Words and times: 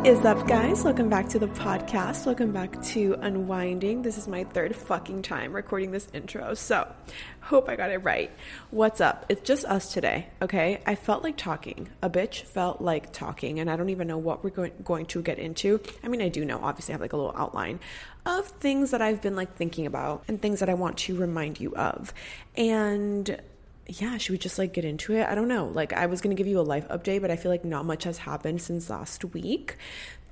What 0.00 0.08
is 0.08 0.24
up, 0.24 0.48
guys? 0.48 0.82
Welcome 0.82 1.10
back 1.10 1.28
to 1.28 1.38
the 1.38 1.46
podcast. 1.48 2.24
Welcome 2.24 2.52
back 2.52 2.80
to 2.84 3.18
Unwinding. 3.20 4.00
This 4.00 4.16
is 4.16 4.26
my 4.26 4.44
third 4.44 4.74
fucking 4.74 5.20
time 5.20 5.52
recording 5.52 5.90
this 5.90 6.08
intro, 6.14 6.54
so 6.54 6.90
hope 7.42 7.68
I 7.68 7.76
got 7.76 7.90
it 7.90 7.98
right. 7.98 8.30
What's 8.70 9.02
up? 9.02 9.26
It's 9.28 9.42
just 9.42 9.66
us 9.66 9.92
today, 9.92 10.28
okay? 10.40 10.80
I 10.86 10.94
felt 10.94 11.22
like 11.22 11.36
talking. 11.36 11.90
A 12.00 12.08
bitch 12.08 12.44
felt 12.44 12.80
like 12.80 13.12
talking, 13.12 13.60
and 13.60 13.70
I 13.70 13.76
don't 13.76 13.90
even 13.90 14.08
know 14.08 14.16
what 14.16 14.42
we're 14.42 14.48
going, 14.48 14.72
going 14.82 15.04
to 15.04 15.20
get 15.20 15.38
into. 15.38 15.82
I 16.02 16.08
mean, 16.08 16.22
I 16.22 16.30
do 16.30 16.46
know, 16.46 16.60
obviously, 16.62 16.92
I 16.92 16.94
have 16.94 17.02
like 17.02 17.12
a 17.12 17.18
little 17.18 17.36
outline 17.36 17.78
of 18.24 18.46
things 18.46 18.92
that 18.92 19.02
I've 19.02 19.20
been 19.20 19.36
like 19.36 19.54
thinking 19.54 19.84
about 19.84 20.24
and 20.28 20.40
things 20.40 20.60
that 20.60 20.70
I 20.70 20.74
want 20.74 20.96
to 20.98 21.14
remind 21.14 21.60
you 21.60 21.76
of. 21.76 22.14
And 22.56 23.38
yeah, 23.98 24.16
should 24.18 24.32
we 24.32 24.38
just 24.38 24.58
like 24.58 24.72
get 24.72 24.84
into 24.84 25.14
it? 25.14 25.26
I 25.26 25.34
don't 25.34 25.48
know. 25.48 25.66
Like, 25.66 25.92
I 25.92 26.06
was 26.06 26.20
gonna 26.20 26.34
give 26.34 26.46
you 26.46 26.60
a 26.60 26.62
life 26.62 26.86
update, 26.88 27.20
but 27.20 27.30
I 27.30 27.36
feel 27.36 27.50
like 27.50 27.64
not 27.64 27.84
much 27.84 28.04
has 28.04 28.18
happened 28.18 28.62
since 28.62 28.88
last 28.88 29.24
week. 29.24 29.76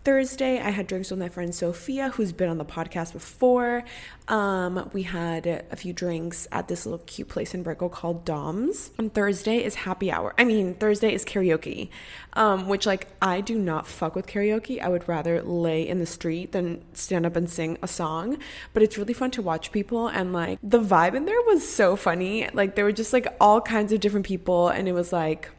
Thursday, 0.08 0.58
I 0.58 0.70
had 0.70 0.86
drinks 0.86 1.10
with 1.10 1.20
my 1.20 1.28
friend 1.28 1.54
Sophia, 1.54 2.08
who's 2.08 2.32
been 2.32 2.48
on 2.48 2.56
the 2.56 2.64
podcast 2.64 3.12
before. 3.12 3.84
Um, 4.26 4.88
we 4.94 5.02
had 5.02 5.46
a 5.46 5.76
few 5.76 5.92
drinks 5.92 6.48
at 6.50 6.66
this 6.66 6.86
little 6.86 7.04
cute 7.04 7.28
place 7.28 7.52
in 7.52 7.62
Brickell 7.62 7.90
called 7.90 8.24
Dom's. 8.24 8.90
And 8.96 9.12
Thursday 9.12 9.62
is 9.62 9.74
happy 9.74 10.10
hour. 10.10 10.32
I 10.38 10.44
mean, 10.44 10.72
Thursday 10.72 11.12
is 11.12 11.26
karaoke, 11.26 11.90
um, 12.32 12.68
which, 12.68 12.86
like, 12.86 13.08
I 13.20 13.42
do 13.42 13.58
not 13.58 13.86
fuck 13.86 14.14
with 14.14 14.26
karaoke. 14.26 14.80
I 14.80 14.88
would 14.88 15.06
rather 15.06 15.42
lay 15.42 15.86
in 15.86 15.98
the 15.98 16.06
street 16.06 16.52
than 16.52 16.82
stand 16.94 17.26
up 17.26 17.36
and 17.36 17.50
sing 17.50 17.76
a 17.82 17.86
song. 17.86 18.38
But 18.72 18.82
it's 18.82 18.96
really 18.96 19.12
fun 19.12 19.30
to 19.32 19.42
watch 19.42 19.72
people, 19.72 20.08
and 20.08 20.32
like, 20.32 20.58
the 20.62 20.80
vibe 20.80 21.16
in 21.16 21.26
there 21.26 21.42
was 21.42 21.68
so 21.68 21.96
funny. 21.96 22.48
Like, 22.54 22.76
there 22.76 22.86
were 22.86 22.92
just 22.92 23.12
like 23.12 23.26
all 23.42 23.60
kinds 23.60 23.92
of 23.92 24.00
different 24.00 24.24
people, 24.24 24.68
and 24.68 24.88
it 24.88 24.92
was 24.92 25.12
like, 25.12 25.50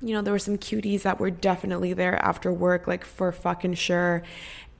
you 0.00 0.14
know, 0.14 0.22
there 0.22 0.32
were 0.32 0.38
some 0.38 0.58
cuties 0.58 1.02
that 1.02 1.18
were 1.18 1.30
definitely 1.30 1.92
there 1.92 2.14
after 2.16 2.52
work, 2.52 2.86
like 2.86 3.04
for 3.04 3.32
fucking 3.32 3.74
sure. 3.74 4.22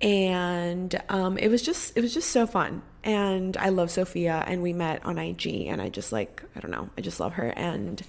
And 0.01 1.01
um, 1.09 1.39
it 1.39 1.49
was 1.49 1.63
just, 1.63 1.97
it 1.97 2.03
was 2.03 2.15
just 2.15 2.31
so 2.31 2.47
fun. 2.47 2.83
And 3.03 3.57
I 3.57 3.71
love 3.71 3.91
Sophia, 3.91 4.45
and 4.47 4.63
we 4.63 4.73
met 4.73 5.05
on 5.05 5.19
IG, 5.19 5.67
and 5.67 5.81
I 5.81 5.89
just 5.89 6.13
like, 6.13 6.43
I 6.55 6.61
don't 6.61 6.71
know, 6.71 6.91
I 6.97 7.01
just 7.01 7.21
love 7.21 7.35
her. 7.35 7.49
And 7.49 8.01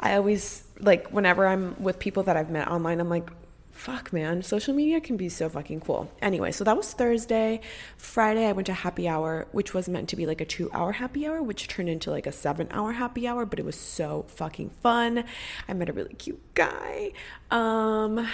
I 0.00 0.14
always 0.14 0.64
like 0.80 1.08
whenever 1.12 1.46
I'm 1.46 1.80
with 1.82 1.98
people 1.98 2.24
that 2.24 2.36
I've 2.36 2.50
met 2.50 2.68
online, 2.68 3.00
I'm 3.00 3.08
like, 3.08 3.30
fuck 3.76 4.12
man. 4.12 4.42
Social 4.42 4.74
media 4.74 5.00
can 5.00 5.16
be 5.16 5.28
so 5.28 5.48
fucking 5.48 5.80
cool. 5.80 6.10
Anyway 6.22 6.50
so 6.50 6.64
that 6.64 6.76
was 6.76 6.92
thursday. 6.92 7.60
Friday 7.96 8.46
i 8.46 8.52
went 8.52 8.66
to 8.66 8.72
happy 8.72 9.06
hour 9.06 9.46
which 9.52 9.74
was 9.74 9.88
meant 9.88 10.08
to 10.08 10.16
be 10.16 10.26
like 10.26 10.40
a 10.40 10.44
two 10.44 10.70
hour 10.72 10.92
happy 10.92 11.26
hour 11.26 11.42
which 11.42 11.68
turned 11.68 11.88
into 11.88 12.10
like 12.10 12.26
a 12.26 12.32
seven 12.32 12.68
hour 12.70 12.92
happy 12.92 13.28
hour 13.28 13.44
but 13.44 13.58
it 13.58 13.64
was 13.64 13.78
so 13.78 14.24
fucking 14.28 14.70
fun. 14.70 15.24
I 15.68 15.74
met 15.74 15.88
a 15.88 15.92
really 15.92 16.14
cute 16.14 16.40
guy. 16.54 17.12
Um 17.50 18.26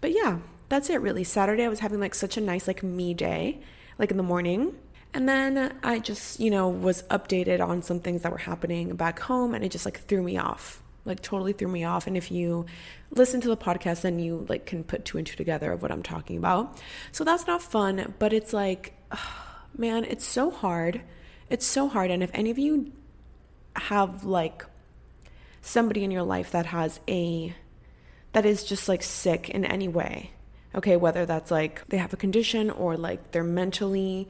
but 0.00 0.12
yeah 0.12 0.38
that's 0.68 0.90
it 0.90 1.00
really. 1.00 1.24
Saturday 1.24 1.64
i 1.64 1.68
was 1.68 1.80
having 1.80 2.00
like 2.00 2.14
such 2.14 2.36
a 2.36 2.40
nice 2.40 2.66
like 2.66 2.82
me 2.82 3.14
day 3.14 3.60
like 3.98 4.10
in 4.10 4.16
the 4.16 4.22
morning. 4.22 4.74
And 5.14 5.28
then 5.28 5.74
i 5.82 5.98
just 5.98 6.40
you 6.40 6.50
know 6.50 6.68
was 6.68 7.02
updated 7.04 7.60
on 7.60 7.82
some 7.82 8.00
things 8.00 8.22
that 8.22 8.32
were 8.32 8.38
happening 8.38 8.96
back 8.96 9.20
home 9.20 9.54
and 9.54 9.64
it 9.64 9.70
just 9.70 9.84
like 9.84 10.00
threw 10.00 10.22
me 10.22 10.36
off 10.36 10.82
like 11.04 11.22
totally 11.22 11.52
threw 11.52 11.68
me 11.68 11.84
off. 11.84 12.06
And 12.06 12.16
if 12.16 12.30
you 12.30 12.66
listen 13.10 13.40
to 13.40 13.48
the 13.48 13.56
podcast 13.56 14.02
then 14.02 14.18
you 14.18 14.46
like 14.48 14.66
can 14.66 14.84
put 14.84 15.04
two 15.04 15.18
and 15.18 15.26
two 15.26 15.36
together 15.36 15.72
of 15.72 15.82
what 15.82 15.90
i'm 15.90 16.02
talking 16.02 16.36
about. 16.36 16.80
So 17.12 17.24
that's 17.24 17.46
not 17.46 17.62
fun 17.62 18.14
but 18.18 18.32
it's 18.32 18.52
like 18.52 18.94
man 19.76 20.04
it's 20.04 20.26
so 20.26 20.50
hard. 20.50 21.02
It's 21.48 21.66
so 21.66 21.88
hard. 21.88 22.10
And 22.10 22.22
if 22.22 22.30
any 22.32 22.50
of 22.50 22.58
you 22.58 22.92
have 23.76 24.24
like 24.24 24.64
somebody 25.62 26.04
in 26.04 26.10
your 26.10 26.22
life 26.22 26.50
that 26.52 26.66
has 26.66 27.00
a 27.08 27.54
that 28.32 28.46
is 28.46 28.64
just 28.64 28.88
like 28.88 29.02
sick 29.02 29.48
in 29.50 29.64
any 29.64 29.88
way 29.88 30.30
okay 30.74 30.96
whether 30.96 31.26
that's 31.26 31.50
like 31.50 31.86
they 31.88 31.98
have 31.98 32.12
a 32.12 32.16
condition 32.16 32.70
or 32.70 32.96
like 32.96 33.32
they're 33.32 33.44
mentally 33.44 34.28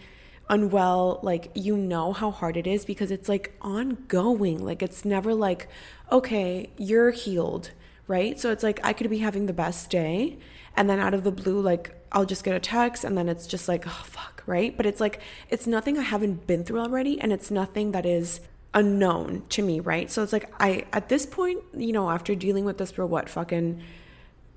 unwell, 0.50 1.20
like 1.22 1.50
you 1.54 1.76
know 1.76 2.12
how 2.12 2.30
hard 2.30 2.56
it 2.56 2.66
is 2.66 2.84
because 2.84 3.10
it's 3.10 3.28
like 3.28 3.56
ongoing. 3.62 4.62
Like 4.62 4.82
it's 4.82 5.04
never 5.04 5.32
like, 5.32 5.68
okay, 6.12 6.68
you're 6.76 7.12
healed, 7.12 7.70
right? 8.06 8.38
So 8.38 8.50
it's 8.50 8.62
like 8.62 8.80
I 8.82 8.92
could 8.92 9.08
be 9.08 9.18
having 9.18 9.46
the 9.46 9.54
best 9.54 9.88
day 9.88 10.36
and 10.76 10.90
then 10.90 10.98
out 10.98 11.14
of 11.14 11.24
the 11.24 11.30
blue, 11.30 11.60
like 11.60 11.94
I'll 12.12 12.26
just 12.26 12.44
get 12.44 12.54
a 12.54 12.60
text 12.60 13.04
and 13.04 13.16
then 13.16 13.28
it's 13.28 13.46
just 13.46 13.68
like, 13.68 13.86
oh 13.86 14.02
fuck, 14.04 14.42
right? 14.44 14.76
But 14.76 14.86
it's 14.86 15.00
like, 15.00 15.20
it's 15.48 15.66
nothing 15.66 15.96
I 15.96 16.02
haven't 16.02 16.46
been 16.46 16.64
through 16.64 16.80
already 16.80 17.20
and 17.20 17.32
it's 17.32 17.50
nothing 17.50 17.92
that 17.92 18.04
is 18.04 18.40
unknown 18.74 19.44
to 19.50 19.62
me, 19.62 19.78
right? 19.78 20.10
So 20.10 20.22
it's 20.22 20.32
like 20.32 20.52
I 20.58 20.84
at 20.92 21.08
this 21.08 21.26
point, 21.26 21.62
you 21.74 21.92
know, 21.92 22.10
after 22.10 22.34
dealing 22.34 22.64
with 22.64 22.78
this 22.78 22.90
for 22.90 23.06
what 23.06 23.28
fucking 23.28 23.82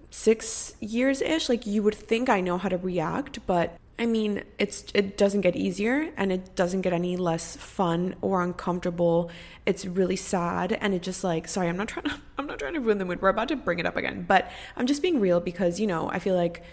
six 0.10 0.76
years 0.80 1.22
ish, 1.22 1.50
like 1.50 1.68
you 1.68 1.84
would 1.84 1.96
think 1.96 2.30
I 2.30 2.42
know 2.42 2.58
how 2.58 2.70
to 2.70 2.78
react, 2.78 3.46
but 3.46 3.78
I 4.00 4.08
mean, 4.08 4.44
it's 4.58 4.86
it 4.96 5.18
doesn't 5.18 5.42
get 5.42 5.56
easier 5.56 6.12
and 6.18 6.32
it 6.32 6.56
doesn't 6.56 6.82
get 6.82 6.94
any 6.94 7.16
less 7.16 7.56
fun 7.58 8.16
or 8.22 8.42
uncomfortable. 8.42 9.30
It's 9.66 9.86
really 9.86 10.16
sad 10.16 10.74
and 10.74 10.94
it 10.94 11.04
just 11.04 11.24
like 11.24 11.48
sorry, 11.48 11.70
I'm 11.70 11.78
not 11.78 11.90
trying 11.90 12.06
to 12.10 12.16
I'm 12.38 12.48
not 12.48 12.60
trying 12.60 12.74
to 12.74 12.80
ruin 12.80 12.98
the 12.98 13.06
mood. 13.06 13.22
We're 13.22 13.30
about 13.30 13.50
to 13.50 13.56
bring 13.56 13.80
it 13.80 13.86
up 13.86 13.96
again, 13.96 14.26
but 14.28 14.52
I'm 14.76 14.88
just 14.88 15.02
being 15.02 15.20
real 15.20 15.40
because, 15.40 15.80
you 15.80 15.88
know, 15.88 16.10
I 16.10 16.20
feel 16.20 16.36
like 16.36 16.64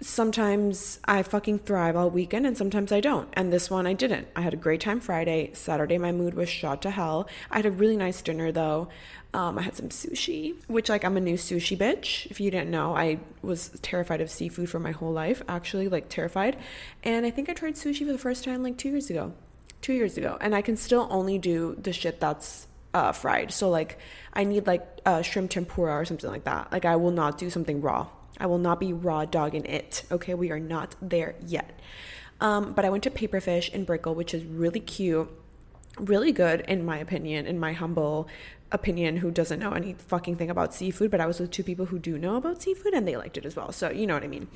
sometimes 0.00 1.00
I 1.06 1.22
fucking 1.22 1.60
thrive 1.60 1.96
all 1.96 2.10
weekend 2.10 2.46
and 2.46 2.56
sometimes 2.56 2.92
I 2.92 3.00
don't. 3.00 3.30
And 3.32 3.50
this 3.50 3.70
one 3.70 3.86
I 3.86 3.94
didn't. 3.94 4.28
I 4.36 4.42
had 4.42 4.52
a 4.52 4.58
great 4.58 4.82
time 4.82 5.00
Friday. 5.00 5.50
Saturday 5.54 5.96
my 5.96 6.12
mood 6.12 6.34
was 6.34 6.50
shot 6.50 6.82
to 6.82 6.90
hell. 6.90 7.28
I 7.50 7.56
had 7.56 7.66
a 7.66 7.70
really 7.70 7.96
nice 7.96 8.20
dinner 8.20 8.52
though. 8.52 8.88
Um, 9.36 9.58
I 9.58 9.62
had 9.62 9.76
some 9.76 9.90
sushi, 9.90 10.54
which 10.66 10.88
like 10.88 11.04
I'm 11.04 11.18
a 11.18 11.20
new 11.20 11.34
sushi 11.34 11.76
bitch. 11.76 12.24
If 12.30 12.40
you 12.40 12.50
didn't 12.50 12.70
know, 12.70 12.96
I 12.96 13.18
was 13.42 13.68
terrified 13.82 14.22
of 14.22 14.30
seafood 14.30 14.70
for 14.70 14.80
my 14.80 14.92
whole 14.92 15.12
life, 15.12 15.42
actually, 15.46 15.88
like 15.88 16.08
terrified. 16.08 16.56
And 17.04 17.26
I 17.26 17.30
think 17.30 17.50
I 17.50 17.52
tried 17.52 17.74
sushi 17.74 18.06
for 18.06 18.12
the 18.12 18.18
first 18.18 18.44
time 18.44 18.62
like 18.62 18.78
two 18.78 18.88
years 18.88 19.10
ago. 19.10 19.34
Two 19.82 19.92
years 19.92 20.16
ago. 20.16 20.38
And 20.40 20.54
I 20.54 20.62
can 20.62 20.78
still 20.78 21.06
only 21.10 21.36
do 21.36 21.76
the 21.78 21.92
shit 21.92 22.18
that's 22.18 22.66
uh, 22.94 23.12
fried. 23.12 23.52
So 23.52 23.68
like 23.68 23.98
I 24.32 24.44
need 24.44 24.66
like 24.66 24.86
uh, 25.04 25.20
shrimp 25.20 25.50
tempura 25.50 25.92
or 25.92 26.06
something 26.06 26.30
like 26.30 26.44
that. 26.44 26.72
Like 26.72 26.86
I 26.86 26.96
will 26.96 27.10
not 27.10 27.36
do 27.36 27.50
something 27.50 27.82
raw. 27.82 28.06
I 28.40 28.46
will 28.46 28.56
not 28.56 28.80
be 28.80 28.94
raw 28.94 29.26
dogging 29.26 29.66
it. 29.66 30.04
Okay, 30.10 30.32
we 30.32 30.50
are 30.50 30.58
not 30.58 30.96
there 31.02 31.34
yet. 31.44 31.78
Um, 32.40 32.72
but 32.72 32.86
I 32.86 32.88
went 32.88 33.04
to 33.04 33.10
Paperfish 33.10 33.68
in 33.68 33.84
Brickell, 33.84 34.14
which 34.14 34.32
is 34.32 34.44
really 34.46 34.80
cute, 34.80 35.28
really 35.98 36.32
good 36.32 36.62
in 36.62 36.86
my 36.86 36.96
opinion, 36.98 37.46
in 37.46 37.58
my 37.58 37.74
humble 37.74 38.28
opinion, 38.72 39.18
who 39.18 39.30
doesn't 39.30 39.60
know 39.60 39.72
any 39.72 39.94
fucking 39.94 40.36
thing 40.36 40.50
about 40.50 40.74
seafood. 40.74 41.10
But 41.10 41.20
I 41.20 41.26
was 41.26 41.40
with 41.40 41.50
two 41.50 41.62
people 41.62 41.86
who 41.86 41.98
do 41.98 42.18
know 42.18 42.36
about 42.36 42.62
seafood, 42.62 42.94
and 42.94 43.06
they 43.06 43.16
liked 43.16 43.36
it 43.36 43.46
as 43.46 43.56
well. 43.56 43.72
So 43.72 43.90
you 43.90 44.06
know 44.06 44.14
what 44.14 44.24
I 44.24 44.28
mean. 44.28 44.48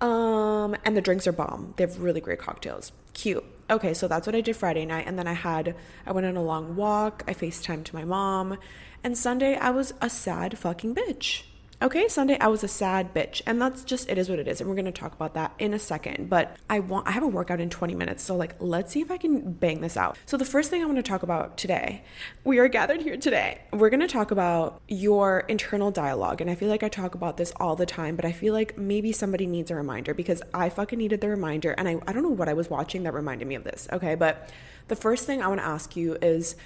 Um, 0.00 0.76
and 0.84 0.96
the 0.96 1.00
drinks 1.00 1.26
are 1.26 1.32
bomb. 1.32 1.74
They 1.76 1.84
have 1.84 2.00
really 2.00 2.20
great 2.20 2.38
cocktails. 2.38 2.92
Cute. 3.12 3.44
Okay, 3.70 3.94
so 3.94 4.08
that's 4.08 4.26
what 4.26 4.36
I 4.36 4.40
did 4.40 4.56
Friday 4.56 4.84
night, 4.84 5.06
and 5.06 5.18
then 5.18 5.26
I 5.26 5.32
had 5.32 5.74
I 6.06 6.12
went 6.12 6.26
on 6.26 6.36
a 6.36 6.42
long 6.42 6.76
walk. 6.76 7.24
I 7.26 7.34
FaceTimed 7.34 7.84
to 7.84 7.94
my 7.94 8.04
mom, 8.04 8.58
and 9.02 9.16
Sunday 9.16 9.56
I 9.56 9.70
was 9.70 9.94
a 10.00 10.10
sad 10.10 10.58
fucking 10.58 10.94
bitch. 10.94 11.44
Okay, 11.84 12.08
Sunday 12.08 12.38
I 12.40 12.46
was 12.46 12.64
a 12.64 12.68
sad 12.68 13.12
bitch, 13.12 13.42
and 13.44 13.60
that's 13.60 13.84
just 13.84 14.08
it 14.08 14.16
is 14.16 14.30
what 14.30 14.38
it 14.38 14.48
is, 14.48 14.58
and 14.62 14.70
we're 14.70 14.74
gonna 14.74 14.90
talk 14.90 15.12
about 15.12 15.34
that 15.34 15.52
in 15.58 15.74
a 15.74 15.78
second. 15.78 16.30
But 16.30 16.56
I 16.70 16.78
want 16.78 17.06
I 17.06 17.10
have 17.10 17.22
a 17.22 17.28
workout 17.28 17.60
in 17.60 17.68
20 17.68 17.94
minutes, 17.94 18.22
so 18.24 18.36
like 18.36 18.54
let's 18.58 18.90
see 18.90 19.02
if 19.02 19.10
I 19.10 19.18
can 19.18 19.52
bang 19.52 19.82
this 19.82 19.94
out. 19.94 20.16
So 20.24 20.38
the 20.38 20.46
first 20.46 20.70
thing 20.70 20.80
I 20.80 20.86
want 20.86 20.96
to 20.96 21.02
talk 21.02 21.22
about 21.22 21.58
today, 21.58 22.02
we 22.42 22.58
are 22.58 22.68
gathered 22.68 23.02
here 23.02 23.18
today. 23.18 23.60
We're 23.70 23.90
gonna 23.90 24.08
talk 24.08 24.30
about 24.30 24.80
your 24.88 25.40
internal 25.40 25.90
dialogue, 25.90 26.40
and 26.40 26.48
I 26.48 26.54
feel 26.54 26.70
like 26.70 26.82
I 26.82 26.88
talk 26.88 27.14
about 27.14 27.36
this 27.36 27.52
all 27.56 27.76
the 27.76 27.84
time, 27.84 28.16
but 28.16 28.24
I 28.24 28.32
feel 28.32 28.54
like 28.54 28.78
maybe 28.78 29.12
somebody 29.12 29.46
needs 29.46 29.70
a 29.70 29.74
reminder 29.74 30.14
because 30.14 30.40
I 30.54 30.70
fucking 30.70 30.98
needed 30.98 31.20
the 31.20 31.28
reminder, 31.28 31.72
and 31.72 31.86
I 31.86 32.00
I 32.06 32.14
don't 32.14 32.22
know 32.22 32.30
what 32.30 32.48
I 32.48 32.54
was 32.54 32.70
watching 32.70 33.02
that 33.02 33.12
reminded 33.12 33.46
me 33.46 33.56
of 33.56 33.64
this. 33.64 33.88
Okay, 33.92 34.14
but 34.14 34.50
the 34.88 34.96
first 34.96 35.26
thing 35.26 35.42
I 35.42 35.48
want 35.48 35.60
to 35.60 35.66
ask 35.66 35.96
you 35.96 36.16
is, 36.22 36.56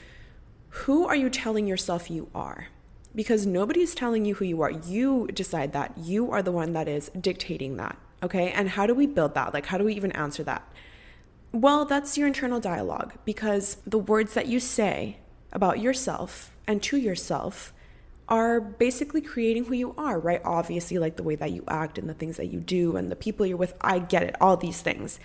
who 0.68 1.08
are 1.08 1.16
you 1.16 1.28
telling 1.28 1.66
yourself 1.66 2.08
you 2.08 2.30
are? 2.36 2.68
Because 3.18 3.44
nobody's 3.44 3.96
telling 3.96 4.24
you 4.24 4.36
who 4.36 4.44
you 4.44 4.62
are. 4.62 4.70
You 4.70 5.26
decide 5.34 5.72
that. 5.72 5.92
You 5.98 6.30
are 6.30 6.40
the 6.40 6.52
one 6.52 6.72
that 6.74 6.86
is 6.86 7.10
dictating 7.20 7.76
that. 7.76 7.98
Okay. 8.22 8.52
And 8.52 8.68
how 8.68 8.86
do 8.86 8.94
we 8.94 9.08
build 9.08 9.34
that? 9.34 9.52
Like, 9.52 9.66
how 9.66 9.76
do 9.76 9.82
we 9.82 9.94
even 9.94 10.12
answer 10.12 10.44
that? 10.44 10.62
Well, 11.50 11.84
that's 11.84 12.16
your 12.16 12.28
internal 12.28 12.60
dialogue 12.60 13.14
because 13.24 13.78
the 13.84 13.98
words 13.98 14.34
that 14.34 14.46
you 14.46 14.60
say 14.60 15.18
about 15.52 15.80
yourself 15.80 16.52
and 16.68 16.80
to 16.84 16.96
yourself 16.96 17.72
are 18.28 18.60
basically 18.60 19.20
creating 19.20 19.64
who 19.64 19.74
you 19.74 19.96
are, 19.98 20.20
right? 20.20 20.40
Obviously, 20.44 21.00
like 21.00 21.16
the 21.16 21.24
way 21.24 21.34
that 21.34 21.50
you 21.50 21.64
act 21.66 21.98
and 21.98 22.08
the 22.08 22.14
things 22.14 22.36
that 22.36 22.52
you 22.52 22.60
do 22.60 22.94
and 22.94 23.10
the 23.10 23.16
people 23.16 23.44
you're 23.44 23.56
with. 23.56 23.74
I 23.80 23.98
get 23.98 24.22
it, 24.22 24.36
all 24.40 24.56
these 24.56 24.80
things. 24.80 25.18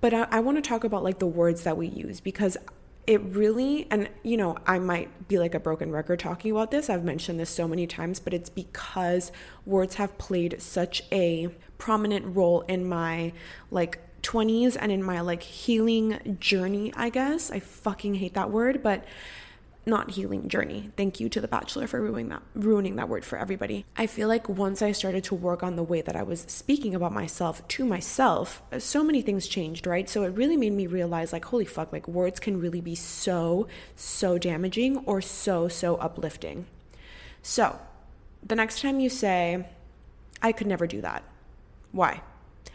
But 0.00 0.14
I, 0.14 0.28
I 0.30 0.38
want 0.38 0.58
to 0.58 0.62
talk 0.62 0.84
about 0.84 1.02
like 1.02 1.18
the 1.18 1.26
words 1.26 1.64
that 1.64 1.76
we 1.76 1.88
use 1.88 2.20
because 2.20 2.56
it 3.06 3.20
really, 3.22 3.86
and 3.90 4.08
you 4.22 4.36
know, 4.36 4.56
I 4.66 4.78
might 4.78 5.28
be 5.28 5.38
like 5.38 5.54
a 5.54 5.60
broken 5.60 5.90
record 5.90 6.18
talking 6.18 6.50
about 6.50 6.70
this. 6.70 6.88
I've 6.88 7.04
mentioned 7.04 7.38
this 7.38 7.50
so 7.50 7.68
many 7.68 7.86
times, 7.86 8.20
but 8.20 8.32
it's 8.32 8.50
because 8.50 9.32
words 9.66 9.96
have 9.96 10.16
played 10.18 10.60
such 10.60 11.02
a 11.12 11.48
prominent 11.78 12.34
role 12.34 12.62
in 12.62 12.88
my 12.88 13.32
like 13.70 14.00
20s 14.22 14.76
and 14.80 14.90
in 14.90 15.02
my 15.02 15.20
like 15.20 15.42
healing 15.42 16.36
journey, 16.40 16.92
I 16.96 17.10
guess. 17.10 17.50
I 17.50 17.60
fucking 17.60 18.14
hate 18.14 18.34
that 18.34 18.50
word, 18.50 18.82
but 18.82 19.04
not 19.86 20.12
healing 20.12 20.48
journey. 20.48 20.90
Thank 20.96 21.20
you 21.20 21.28
to 21.28 21.40
The 21.40 21.48
Bachelor 21.48 21.86
for 21.86 22.00
ruining 22.00 22.28
that 22.28 22.42
ruining 22.54 22.96
that 22.96 23.08
word 23.08 23.24
for 23.24 23.38
everybody. 23.38 23.84
I 23.96 24.06
feel 24.06 24.28
like 24.28 24.48
once 24.48 24.82
I 24.82 24.92
started 24.92 25.24
to 25.24 25.34
work 25.34 25.62
on 25.62 25.76
the 25.76 25.82
way 25.82 26.00
that 26.00 26.16
I 26.16 26.22
was 26.22 26.40
speaking 26.48 26.94
about 26.94 27.12
myself 27.12 27.66
to 27.68 27.84
myself, 27.84 28.62
so 28.78 29.04
many 29.04 29.22
things 29.22 29.46
changed, 29.46 29.86
right? 29.86 30.08
So 30.08 30.22
it 30.22 30.28
really 30.28 30.56
made 30.56 30.72
me 30.72 30.86
realize 30.86 31.32
like 31.32 31.44
holy 31.44 31.64
fuck, 31.64 31.92
like 31.92 32.08
words 32.08 32.40
can 32.40 32.60
really 32.60 32.80
be 32.80 32.94
so 32.94 33.66
so 33.96 34.38
damaging 34.38 34.98
or 34.98 35.20
so 35.20 35.68
so 35.68 35.96
uplifting. 35.96 36.66
So, 37.42 37.78
the 38.42 38.54
next 38.54 38.80
time 38.80 39.00
you 39.00 39.10
say 39.10 39.66
I 40.42 40.52
could 40.52 40.66
never 40.66 40.86
do 40.86 41.00
that. 41.02 41.22
Why? 41.92 42.22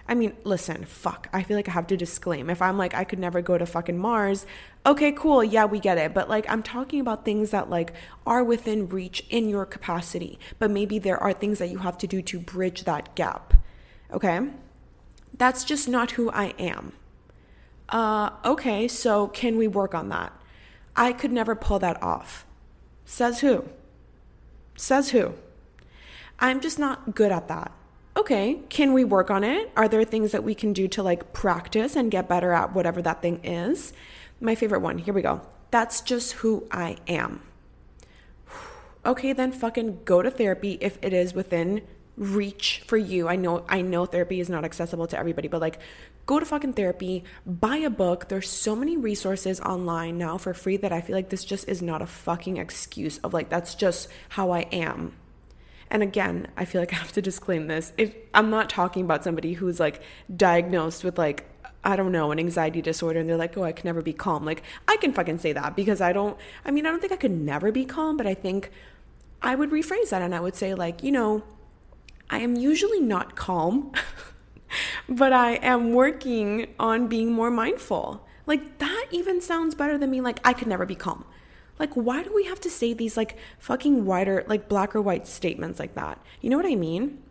I 0.10 0.16
mean, 0.16 0.36
listen, 0.44 0.86
fuck. 0.86 1.30
I 1.32 1.44
feel 1.44 1.56
like 1.56 1.70
I 1.70 1.72
have 1.72 1.86
to 1.86 1.96
disclaim. 1.96 2.50
If 2.50 2.64
I'm 2.64 2.80
like, 2.80 2.96
I 2.96 3.04
could 3.04 3.20
never 3.20 3.44
go 3.44 3.60
to 3.60 3.66
fucking 3.68 4.00
Mars, 4.00 4.48
okay, 4.84 5.12
cool. 5.12 5.44
Yeah, 5.44 5.66
we 5.66 5.80
get 5.80 6.00
it. 6.00 6.16
But 6.16 6.28
like, 6.28 6.50
I'm 6.50 6.64
talking 6.64 7.00
about 7.00 7.26
things 7.26 7.52
that 7.52 7.70
like 7.70 7.94
are 8.26 8.44
within 8.44 8.90
reach 8.90 9.24
in 9.30 9.50
your 9.50 9.68
capacity. 9.68 10.40
But 10.58 10.72
maybe 10.72 10.98
there 10.98 11.22
are 11.22 11.32
things 11.32 11.60
that 11.60 11.70
you 11.70 11.78
have 11.78 11.96
to 12.00 12.08
do 12.08 12.24
to 12.24 12.40
bridge 12.40 12.86
that 12.86 13.14
gap. 13.14 13.54
Okay? 14.12 14.50
That's 15.38 15.64
just 15.64 15.88
not 15.88 16.12
who 16.12 16.32
I 16.32 16.56
am. 16.58 16.94
Uh, 17.88 18.32
okay, 18.44 18.88
so 18.88 19.28
can 19.28 19.58
we 19.58 19.68
work 19.68 19.94
on 19.94 20.10
that? 20.10 20.34
I 20.96 21.14
could 21.14 21.32
never 21.32 21.54
pull 21.54 21.78
that 21.80 22.02
off. 22.02 22.48
Says 23.06 23.42
who? 23.42 23.70
Says 24.76 25.12
who? 25.12 25.36
I'm 26.40 26.62
just 26.62 26.80
not 26.80 27.14
good 27.14 27.32
at 27.32 27.48
that 27.48 27.72
okay, 28.18 28.60
can 28.70 28.94
we 28.94 29.04
work 29.04 29.32
on 29.32 29.44
it? 29.44 29.72
Are 29.76 29.88
there 29.88 30.04
things 30.04 30.32
that 30.32 30.44
we 30.44 30.56
can 30.56 30.74
do 30.74 30.88
to 30.90 31.04
like 31.04 31.34
practice 31.34 31.96
and 31.96 32.12
get 32.12 32.28
better 32.28 32.52
at 32.52 32.74
whatever 32.74 33.02
that 33.02 33.22
thing 33.22 33.44
is? 33.44 33.94
My 34.42 34.56
favorite 34.56 34.82
one, 34.82 34.98
here 34.98 35.14
we 35.14 35.22
go. 35.22 35.42
That's 35.72 36.02
just 36.02 36.34
who 36.34 36.68
I 36.72 36.98
am. 37.08 37.42
Okay, 39.06 39.32
then 39.32 39.54
fucking 39.54 40.02
go 40.04 40.22
to 40.22 40.30
therapy 40.30 40.78
if 40.82 41.00
it 41.02 41.14
is 41.14 41.34
within 41.34 41.84
reach 42.20 42.84
for 42.86 42.98
you. 42.98 43.30
I 43.30 43.38
know 43.38 43.64
I 43.70 43.82
know 43.82 44.06
therapy 44.06 44.42
is 44.42 44.50
not 44.50 44.66
accessible 44.66 45.08
to 45.08 45.18
everybody, 45.18 45.48
but 45.48 45.62
like 45.62 45.80
go 46.26 46.38
to 46.38 46.46
fucking 46.46 46.74
therapy, 46.74 47.24
buy 47.46 47.78
a 47.78 47.90
book. 47.90 48.28
There's 48.28 48.50
so 48.50 48.76
many 48.76 48.98
resources 48.98 49.62
online 49.62 50.18
now 50.18 50.38
for 50.38 50.54
free 50.54 50.76
that 50.78 50.92
I 50.92 51.00
feel 51.00 51.16
like 51.16 51.30
this 51.30 51.46
just 51.46 51.70
is 51.70 51.82
not 51.82 52.02
a 52.02 52.06
fucking 52.06 52.58
excuse 52.58 53.20
of 53.20 53.34
like 53.34 53.50
that's 53.50 53.74
just 53.74 54.10
how 54.28 54.52
I 54.52 54.62
am. 54.72 55.14
And 55.92 56.04
again, 56.04 56.48
I 56.56 56.66
feel 56.66 56.82
like 56.82 56.94
I 56.94 56.98
have 56.98 57.12
to 57.14 57.22
disclaim 57.22 57.68
this. 57.68 57.94
If 57.98 58.14
I'm 58.34 58.50
not 58.50 58.70
talking 58.70 59.04
about 59.04 59.24
somebody 59.24 59.54
who's 59.54 59.80
like 59.80 60.02
diagnosed 60.36 61.04
with 61.04 61.18
like 61.18 61.46
I 61.84 61.96
don't 61.96 62.12
know, 62.12 62.32
an 62.32 62.40
anxiety 62.40 62.82
disorder, 62.82 63.20
and 63.20 63.30
they're 63.30 63.38
like, 63.38 63.58
oh, 63.58 63.64
I 63.64 63.72
can 63.72 63.88
never 63.88 64.02
be 64.02 64.12
calm. 64.12 64.44
Like, 64.44 64.64
I 64.88 64.98
can 64.98 65.14
fucking 65.14 65.38
say 65.38 65.54
that 65.54 65.76
because 65.76 66.02
I 66.02 66.12
don't, 66.12 66.38
I 66.66 66.72
mean, 66.72 66.86
I 66.86 66.90
don't 66.90 67.00
think 67.00 67.14
I 67.14 67.16
could 67.16 67.32
never 67.32 67.72
be 67.72 67.86
calm, 67.86 68.18
but 68.18 68.28
I 68.28 68.34
think 68.34 68.70
I 69.42 69.56
would 69.56 69.72
rephrase 69.72 70.10
that 70.10 70.22
and 70.22 70.36
I 70.36 70.42
would 70.42 70.56
say, 70.56 70.74
like, 70.74 71.04
you 71.04 71.12
know, 71.12 71.44
I 72.30 72.40
am 72.40 72.56
usually 72.56 73.00
not 73.00 73.36
calm, 73.36 73.94
but 75.10 75.32
I 75.32 75.54
am 75.56 75.94
working 75.94 76.68
on 76.80 77.08
being 77.08 77.32
more 77.32 77.50
mindful. 77.50 78.28
Like, 78.46 78.80
that 78.80 79.06
even 79.12 79.40
sounds 79.40 79.74
better 79.74 79.98
than 79.98 80.12
me, 80.12 80.20
like, 80.20 80.40
I 80.44 80.52
could 80.52 80.68
never 80.68 80.86
be 80.86 80.96
calm. 80.96 81.24
Like, 81.80 81.94
why 81.94 82.24
do 82.24 82.34
we 82.36 82.44
have 82.44 82.60
to 82.62 82.70
say 82.70 82.94
these 82.94 83.16
like 83.16 83.38
fucking 83.58 84.06
whiter, 84.06 84.44
like 84.48 84.68
black 84.68 84.96
or 84.96 85.02
white 85.02 85.28
statements 85.28 85.80
like 85.80 85.96
that? 85.96 86.22
You 86.42 86.50
know 86.50 86.58
what 86.58 86.66
I 86.66 86.76
mean? 86.76 87.24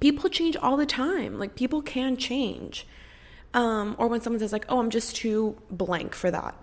People 0.00 0.30
change 0.30 0.56
all 0.56 0.76
the 0.76 0.86
time. 0.86 1.38
Like, 1.38 1.54
people 1.54 1.82
can 1.82 2.16
change. 2.16 2.86
Um, 3.52 3.94
or 3.98 4.08
when 4.08 4.20
someone 4.20 4.40
says, 4.40 4.52
like, 4.52 4.66
oh, 4.68 4.80
I'm 4.80 4.90
just 4.90 5.14
too 5.14 5.56
blank 5.70 6.14
for 6.14 6.30
that. 6.30 6.56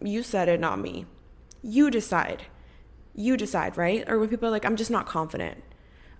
You 0.00 0.22
said 0.22 0.48
it, 0.48 0.60
not 0.60 0.78
me. 0.78 1.04
You 1.62 1.90
decide. 1.90 2.44
You 3.14 3.36
decide, 3.36 3.76
right? 3.76 4.08
Or 4.08 4.18
when 4.18 4.28
people 4.28 4.48
are 4.48 4.52
like, 4.52 4.64
I'm 4.64 4.76
just 4.76 4.90
not 4.90 5.06
confident. 5.06 5.62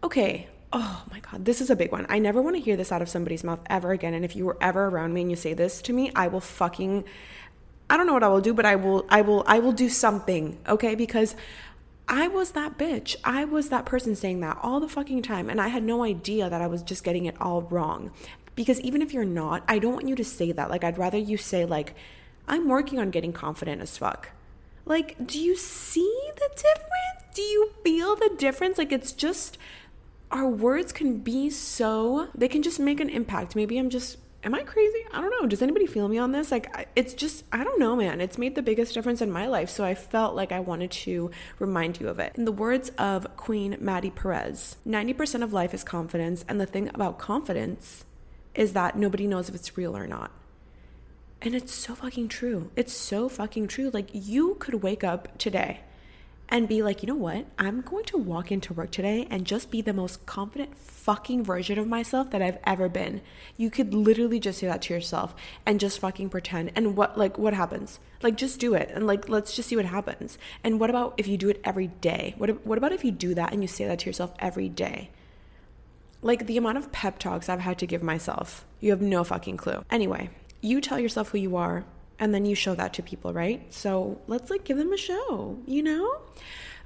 Okay, 0.04 0.48
oh 0.72 1.04
my 1.10 1.20
God, 1.20 1.44
this 1.44 1.60
is 1.60 1.70
a 1.70 1.76
big 1.76 1.92
one. 1.92 2.06
I 2.08 2.18
never 2.18 2.42
want 2.42 2.56
to 2.56 2.62
hear 2.62 2.76
this 2.76 2.92
out 2.92 3.02
of 3.02 3.08
somebody's 3.08 3.44
mouth 3.44 3.60
ever 3.70 3.92
again. 3.92 4.14
And 4.14 4.24
if 4.24 4.36
you 4.36 4.44
were 4.44 4.58
ever 4.60 4.86
around 4.86 5.14
me 5.14 5.22
and 5.22 5.30
you 5.30 5.36
say 5.36 5.54
this 5.54 5.80
to 5.82 5.92
me, 5.92 6.10
I 6.14 6.28
will 6.28 6.40
fucking 6.40 7.04
I 7.92 7.98
don't 7.98 8.06
know 8.06 8.14
what 8.14 8.22
I 8.22 8.28
will 8.28 8.40
do, 8.40 8.54
but 8.54 8.64
I 8.64 8.74
will 8.74 9.04
I 9.10 9.20
will 9.20 9.44
I 9.46 9.58
will 9.58 9.72
do 9.72 9.90
something, 9.90 10.58
okay? 10.66 10.94
Because 10.94 11.36
I 12.08 12.26
was 12.26 12.52
that 12.52 12.78
bitch. 12.78 13.16
I 13.22 13.44
was 13.44 13.68
that 13.68 13.84
person 13.84 14.16
saying 14.16 14.40
that 14.40 14.58
all 14.62 14.80
the 14.80 14.88
fucking 14.88 15.20
time 15.20 15.50
and 15.50 15.60
I 15.60 15.68
had 15.68 15.82
no 15.82 16.02
idea 16.02 16.48
that 16.48 16.62
I 16.62 16.68
was 16.68 16.82
just 16.82 17.04
getting 17.04 17.26
it 17.26 17.38
all 17.38 17.60
wrong. 17.60 18.10
Because 18.54 18.80
even 18.80 19.02
if 19.02 19.12
you're 19.12 19.26
not, 19.26 19.62
I 19.68 19.78
don't 19.78 19.92
want 19.92 20.08
you 20.08 20.16
to 20.16 20.24
say 20.24 20.52
that. 20.52 20.70
Like 20.70 20.84
I'd 20.84 20.96
rather 20.96 21.18
you 21.18 21.36
say 21.36 21.66
like 21.66 21.94
I'm 22.48 22.66
working 22.66 22.98
on 22.98 23.10
getting 23.10 23.34
confident 23.34 23.82
as 23.82 23.98
fuck. 23.98 24.30
Like, 24.86 25.26
do 25.26 25.38
you 25.38 25.54
see 25.54 26.30
the 26.36 26.48
difference? 26.48 27.34
Do 27.34 27.42
you 27.42 27.72
feel 27.84 28.16
the 28.16 28.34
difference? 28.38 28.78
Like 28.78 28.90
it's 28.90 29.12
just 29.12 29.58
our 30.30 30.48
words 30.48 30.94
can 30.94 31.18
be 31.18 31.50
so 31.50 32.28
they 32.34 32.48
can 32.48 32.62
just 32.62 32.80
make 32.80 33.00
an 33.00 33.10
impact. 33.10 33.54
Maybe 33.54 33.76
I'm 33.76 33.90
just 33.90 34.16
am 34.44 34.54
I 34.54 34.62
crazy? 34.62 34.98
I 35.12 35.20
don't 35.20 35.30
know. 35.30 35.46
Does 35.46 35.62
anybody 35.62 35.86
feel 35.86 36.08
me 36.08 36.18
on 36.18 36.32
this? 36.32 36.50
Like, 36.50 36.88
it's 36.96 37.14
just, 37.14 37.44
I 37.52 37.64
don't 37.64 37.78
know, 37.78 37.94
man. 37.94 38.20
It's 38.20 38.38
made 38.38 38.54
the 38.54 38.62
biggest 38.62 38.94
difference 38.94 39.22
in 39.22 39.30
my 39.30 39.46
life. 39.46 39.70
So 39.70 39.84
I 39.84 39.94
felt 39.94 40.34
like 40.34 40.52
I 40.52 40.60
wanted 40.60 40.90
to 40.90 41.30
remind 41.58 42.00
you 42.00 42.08
of 42.08 42.18
it. 42.18 42.32
In 42.36 42.44
the 42.44 42.52
words 42.52 42.90
of 42.98 43.36
Queen 43.36 43.76
Maddy 43.80 44.10
Perez, 44.10 44.76
90% 44.86 45.42
of 45.42 45.52
life 45.52 45.74
is 45.74 45.84
confidence. 45.84 46.44
And 46.48 46.60
the 46.60 46.66
thing 46.66 46.90
about 46.94 47.18
confidence 47.18 48.04
is 48.54 48.72
that 48.72 48.96
nobody 48.96 49.26
knows 49.26 49.48
if 49.48 49.54
it's 49.54 49.76
real 49.76 49.96
or 49.96 50.06
not. 50.06 50.30
And 51.40 51.54
it's 51.54 51.74
so 51.74 51.94
fucking 51.94 52.28
true. 52.28 52.70
It's 52.76 52.92
so 52.92 53.28
fucking 53.28 53.68
true. 53.68 53.90
Like, 53.92 54.08
you 54.12 54.56
could 54.60 54.82
wake 54.82 55.04
up 55.04 55.38
today 55.38 55.80
and 56.48 56.68
be 56.68 56.82
like, 56.82 57.02
you 57.02 57.06
know 57.06 57.14
what? 57.14 57.46
I'm 57.58 57.80
going 57.80 58.04
to 58.04 58.18
walk 58.18 58.52
into 58.52 58.74
work 58.74 58.90
today 58.90 59.26
and 59.30 59.46
just 59.46 59.70
be 59.70 59.80
the 59.80 59.94
most 59.94 60.26
confident 60.26 60.76
fucking 60.76 61.44
version 61.44 61.78
of 61.78 61.86
myself 61.86 62.30
that 62.30 62.42
I've 62.42 62.58
ever 62.64 62.88
been. 62.88 63.22
You 63.56 63.70
could 63.70 63.94
literally 63.94 64.38
just 64.38 64.58
say 64.58 64.66
that 64.66 64.82
to 64.82 64.94
yourself 64.94 65.34
and 65.64 65.80
just 65.80 65.98
fucking 65.98 66.28
pretend. 66.28 66.72
And 66.76 66.96
what, 66.96 67.16
like, 67.16 67.38
what 67.38 67.54
happens? 67.54 67.98
Like, 68.22 68.36
just 68.36 68.60
do 68.60 68.74
it 68.74 68.90
and 68.94 69.06
like, 69.06 69.28
let's 69.28 69.56
just 69.56 69.68
see 69.68 69.76
what 69.76 69.86
happens. 69.86 70.36
And 70.62 70.78
what 70.78 70.90
about 70.90 71.14
if 71.16 71.26
you 71.26 71.38
do 71.38 71.48
it 71.48 71.60
every 71.64 71.86
day? 71.86 72.34
What, 72.36 72.66
what 72.66 72.78
about 72.78 72.92
if 72.92 73.04
you 73.04 73.12
do 73.12 73.34
that 73.34 73.52
and 73.52 73.62
you 73.62 73.68
say 73.68 73.86
that 73.86 74.00
to 74.00 74.06
yourself 74.06 74.34
every 74.38 74.68
day? 74.68 75.10
Like, 76.20 76.46
the 76.46 76.56
amount 76.56 76.78
of 76.78 76.92
pep 76.92 77.18
talks 77.18 77.48
I've 77.48 77.60
had 77.60 77.78
to 77.78 77.86
give 77.86 78.02
myself, 78.02 78.64
you 78.78 78.90
have 78.90 79.02
no 79.02 79.24
fucking 79.24 79.56
clue. 79.56 79.84
Anyway, 79.90 80.30
you 80.60 80.80
tell 80.80 81.00
yourself 81.00 81.30
who 81.30 81.38
you 81.38 81.56
are 81.56 81.84
and 82.18 82.34
then 82.34 82.44
you 82.44 82.54
show 82.54 82.74
that 82.74 82.92
to 82.94 83.02
people, 83.02 83.32
right? 83.32 83.72
So 83.72 84.20
let's 84.26 84.50
like 84.50 84.64
give 84.64 84.76
them 84.76 84.92
a 84.92 84.96
show, 84.96 85.58
you 85.66 85.82
know? 85.82 86.20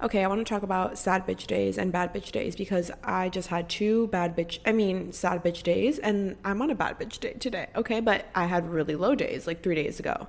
Okay, 0.02 0.22
I 0.22 0.28
want 0.28 0.46
to 0.46 0.54
talk 0.54 0.62
about 0.62 0.98
sad 0.98 1.26
bitch 1.26 1.46
days 1.46 1.78
and 1.78 1.90
bad 1.90 2.12
bitch 2.12 2.30
days 2.30 2.54
because 2.54 2.90
I 3.02 3.30
just 3.30 3.48
had 3.48 3.68
two 3.68 4.08
bad 4.08 4.36
bitch, 4.36 4.58
I 4.66 4.72
mean, 4.72 5.12
sad 5.12 5.42
bitch 5.42 5.62
days, 5.62 5.98
and 5.98 6.36
I'm 6.44 6.60
on 6.60 6.70
a 6.70 6.74
bad 6.74 6.98
bitch 6.98 7.18
day 7.18 7.32
today, 7.32 7.68
okay? 7.74 8.00
But 8.00 8.26
I 8.34 8.44
had 8.44 8.68
really 8.68 8.94
low 8.94 9.14
days 9.14 9.46
like 9.46 9.62
three 9.62 9.74
days 9.74 9.98
ago. 9.98 10.28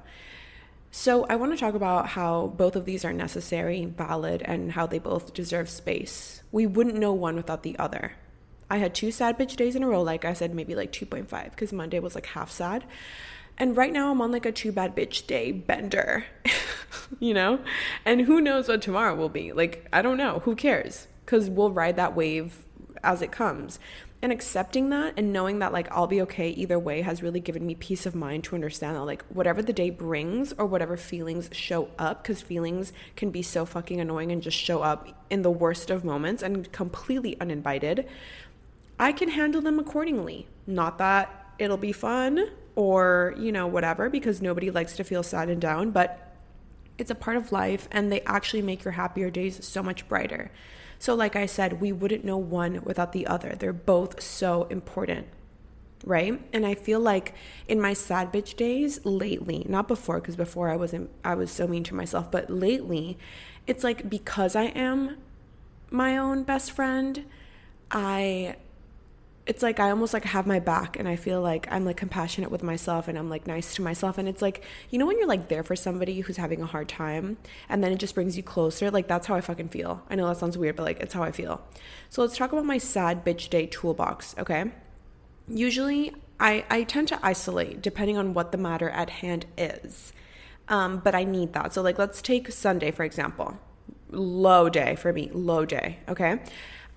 So 0.90 1.26
I 1.30 1.36
want 1.36 1.52
to 1.52 1.58
talk 1.58 1.74
about 1.74 2.08
how 2.08 2.48
both 2.56 2.78
of 2.78 2.86
these 2.86 3.04
are 3.04 3.12
necessary, 3.12 3.84
valid, 3.86 4.42
and 4.44 4.72
how 4.72 4.88
they 4.88 5.00
both 5.00 5.34
deserve 5.34 5.70
space. 5.70 6.42
We 6.52 6.66
wouldn't 6.66 6.96
know 6.96 7.12
one 7.12 7.36
without 7.36 7.64
the 7.64 7.78
other. 7.78 8.14
I 8.70 8.78
had 8.78 8.96
two 8.96 9.12
sad 9.12 9.38
bitch 9.38 9.58
days 9.58 9.76
in 9.76 9.84
a 9.84 9.88
row, 9.88 10.02
like 10.02 10.26
I 10.26 10.34
said, 10.34 10.56
maybe 10.56 10.76
like 10.76 10.92
2.5, 10.92 11.52
because 11.52 11.74
Monday 11.74 12.00
was 12.00 12.16
like 12.16 12.28
half 12.28 12.52
sad. 12.52 12.86
And 13.58 13.76
right 13.76 13.92
now 13.92 14.12
I'm 14.12 14.22
on 14.22 14.32
like 14.32 14.46
a 14.46 14.52
too 14.52 14.72
bad 14.72 14.96
bitch 14.96 15.26
day 15.26 15.52
bender, 15.52 16.26
you 17.20 17.34
know? 17.34 17.60
And 18.06 18.22
who 18.22 18.40
knows 18.40 18.68
what 18.68 18.82
tomorrow 18.82 19.16
will 19.16 19.30
be? 19.30 19.52
Like, 19.52 19.88
I 19.92 20.02
don't 20.02 20.18
know. 20.18 20.40
Who 20.40 20.56
cares? 20.56 21.08
Because 21.26 21.50
we'll 21.50 21.72
ride 21.72 21.96
that 21.96 22.16
wave 22.16 22.66
as 23.04 23.22
it 23.22 23.32
comes. 23.32 23.80
And 24.22 24.32
accepting 24.32 24.90
that 24.90 25.14
and 25.18 25.32
knowing 25.32 25.60
that 25.60 25.74
like 25.74 25.92
I'll 25.92 26.08
be 26.08 26.22
okay 26.24 26.50
either 26.50 26.80
way 26.80 27.02
has 27.02 27.22
really 27.22 27.40
given 27.40 27.66
me 27.66 27.76
peace 27.76 28.08
of 28.08 28.16
mind 28.16 28.44
to 28.46 28.56
understand 28.56 28.96
that 28.96 29.04
like 29.04 29.24
whatever 29.26 29.62
the 29.62 29.74
day 29.74 29.92
brings 29.92 30.54
or 30.54 30.66
whatever 30.66 30.98
feelings 30.98 31.50
show 31.52 31.90
up, 32.00 32.24
because 32.24 32.42
feelings 32.42 32.94
can 33.16 33.30
be 33.30 33.42
so 33.42 33.66
fucking 33.66 34.00
annoying 34.00 34.32
and 34.32 34.42
just 34.42 34.58
show 34.58 34.82
up 34.82 35.08
in 35.30 35.44
the 35.44 35.52
worst 35.52 35.92
of 35.92 36.04
moments 36.04 36.42
and 36.42 36.72
completely 36.72 37.40
uninvited, 37.40 38.08
I 39.00 39.12
can 39.12 39.30
handle 39.30 39.62
them 39.62 39.80
accordingly. 39.80 40.48
Not 40.66 40.98
that 40.98 41.54
it'll 41.60 41.78
be 41.78 41.92
fun 41.92 42.50
or, 42.78 43.34
you 43.38 43.52
know, 43.52 43.68
whatever, 43.68 44.10
because 44.10 44.42
nobody 44.42 44.70
likes 44.72 44.96
to 44.98 45.04
feel 45.04 45.24
sad 45.24 45.50
and 45.50 45.60
down. 45.62 45.92
But 45.92 46.24
It's 46.98 47.12
a 47.12 47.16
part 47.16 47.38
of 47.38 47.52
life 47.52 47.88
and 47.92 48.12
they 48.12 48.22
actually 48.22 48.62
make 48.64 48.84
your 48.84 48.94
happier 48.94 49.30
days 49.30 49.66
so 49.66 49.84
much 49.84 50.08
brighter. 50.08 50.52
So, 51.00 51.14
like 51.16 51.36
I 51.36 51.46
said, 51.48 51.80
we 51.82 51.92
wouldn't 51.92 52.26
know 52.26 52.38
one 52.38 52.82
without 52.84 53.12
the 53.14 53.28
other. 53.28 53.56
They're 53.56 53.74
both 53.74 54.22
so 54.22 54.66
important 54.70 55.28
right 56.06 56.40
and 56.54 56.66
i 56.66 56.76
feel 56.76 57.00
like 57.00 57.34
in 57.68 57.82
my 57.82 57.94
sad 57.94 58.32
bitch 58.32 58.56
days 58.56 59.00
lately 59.04 59.66
not 59.68 59.88
before 59.88 60.20
because 60.20 60.36
before 60.36 60.70
i 60.70 60.76
wasn't 60.76 61.10
i 61.24 61.34
was 61.34 61.52
so 61.52 61.68
mean 61.68 61.84
to 61.84 61.96
myself 61.96 62.30
but 62.32 62.50
lately 62.50 63.18
it's 63.66 63.84
like 63.84 64.08
because 64.10 64.56
i 64.56 64.66
am 64.66 65.18
my 65.90 66.16
own 66.18 66.44
best 66.44 66.72
friend 66.72 67.26
i 67.92 68.56
it's 69.48 69.64
like 69.64 69.80
I 69.80 69.90
almost 69.90 70.14
like 70.14 70.26
have 70.26 70.46
my 70.46 70.60
back 70.60 71.00
and 71.00 71.08
I 71.08 71.16
feel 71.16 71.42
like 71.42 71.68
I'm 71.72 71.86
like 71.86 71.96
compassionate 71.96 72.52
with 72.52 72.64
myself 72.64 73.08
and 73.08 73.18
I'm 73.18 73.30
like 73.30 73.48
nice 73.48 73.76
to 73.76 73.82
myself 73.82 74.18
and 74.18 74.28
it's 74.28 74.42
like 74.42 74.64
you 74.90 75.00
know 75.00 75.06
when 75.06 75.18
you're 75.18 75.28
like 75.28 75.48
there 75.48 75.64
for 75.64 75.76
somebody 75.76 76.20
who's 76.20 76.36
having 76.36 76.62
a 76.62 76.66
hard 76.66 76.90
time 76.90 77.38
and 77.70 77.82
then 77.82 77.94
it 77.94 77.98
just 77.98 78.14
brings 78.14 78.36
you 78.36 78.44
closer 78.44 78.92
like 78.92 79.08
that's 79.08 79.26
how 79.26 79.36
I 79.36 79.42
fucking 79.42 79.70
feel. 79.70 80.04
I 80.10 80.16
know 80.16 80.28
that 80.28 80.38
sounds 80.38 80.58
weird 80.58 80.76
but 80.76 80.84
like 80.84 81.00
it's 81.00 81.14
how 81.14 81.24
I 81.24 81.32
feel. 81.32 81.62
So 82.10 82.22
let's 82.22 82.38
talk 82.38 82.52
about 82.52 82.66
my 82.66 82.78
sad 82.78 83.26
bitch 83.26 83.50
day 83.50 83.68
toolbox, 83.68 84.36
okay? 84.38 84.66
Usually 85.48 86.14
I 86.40 86.66
I 86.70 86.84
tend 86.84 87.08
to 87.10 87.20
isolate 87.24 87.82
depending 87.82 88.18
on 88.18 88.34
what 88.34 88.52
the 88.52 88.58
matter 88.58 88.90
at 88.90 89.10
hand 89.10 89.46
is. 89.58 90.12
Um, 90.68 91.00
but 91.00 91.16
I 91.16 91.24
need 91.24 91.54
that. 91.54 91.74
So 91.74 91.82
like 91.82 91.98
let's 91.98 92.22
take 92.22 92.52
Sunday 92.52 92.92
for 92.92 93.04
example. 93.04 93.58
Low 94.10 94.70
day 94.70 94.96
for 94.96 95.12
me, 95.14 95.30
low 95.34 95.66
day, 95.66 96.00
okay? 96.10 96.40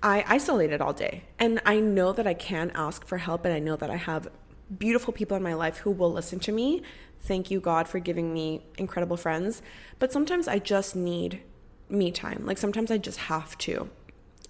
I 0.03 0.23
isolated 0.27 0.81
all 0.81 0.93
day. 0.93 1.23
And 1.37 1.61
I 1.65 1.79
know 1.79 2.11
that 2.13 2.25
I 2.25 2.33
can 2.33 2.71
ask 2.73 3.05
for 3.05 3.17
help 3.17 3.45
and 3.45 3.53
I 3.53 3.59
know 3.59 3.75
that 3.75 3.89
I 3.89 3.97
have 3.97 4.29
beautiful 4.77 5.13
people 5.13 5.37
in 5.37 5.43
my 5.43 5.53
life 5.53 5.77
who 5.77 5.91
will 5.91 6.11
listen 6.11 6.39
to 6.39 6.51
me. 6.51 6.81
Thank 7.21 7.51
you, 7.51 7.59
God, 7.59 7.87
for 7.87 7.99
giving 7.99 8.33
me 8.33 8.63
incredible 8.77 9.17
friends. 9.17 9.61
But 9.99 10.11
sometimes 10.11 10.47
I 10.47 10.59
just 10.59 10.95
need 10.95 11.41
me 11.89 12.11
time. 12.11 12.45
Like 12.45 12.57
sometimes 12.57 12.89
I 12.89 12.97
just 12.97 13.19
have 13.19 13.57
to 13.59 13.89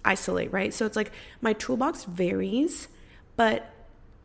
isolate, 0.04 0.52
right? 0.52 0.72
So 0.72 0.86
it's 0.86 0.96
like 0.96 1.12
my 1.40 1.52
toolbox 1.52 2.04
varies, 2.04 2.88
but 3.36 3.70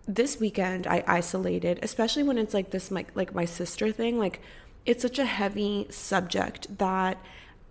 this 0.08 0.40
weekend 0.40 0.88
I 0.88 1.04
isolated, 1.06 1.80
especially 1.84 2.24
when 2.24 2.38
it's 2.38 2.54
like 2.54 2.72
this 2.72 2.92
like 2.92 3.10
like 3.16 3.36
my 3.36 3.46
sister 3.46 3.92
thing, 3.92 4.18
like 4.18 4.42
it's 4.86 5.02
such 5.02 5.20
a 5.20 5.26
heavy 5.26 5.88
subject 5.90 6.78
that 6.78 7.18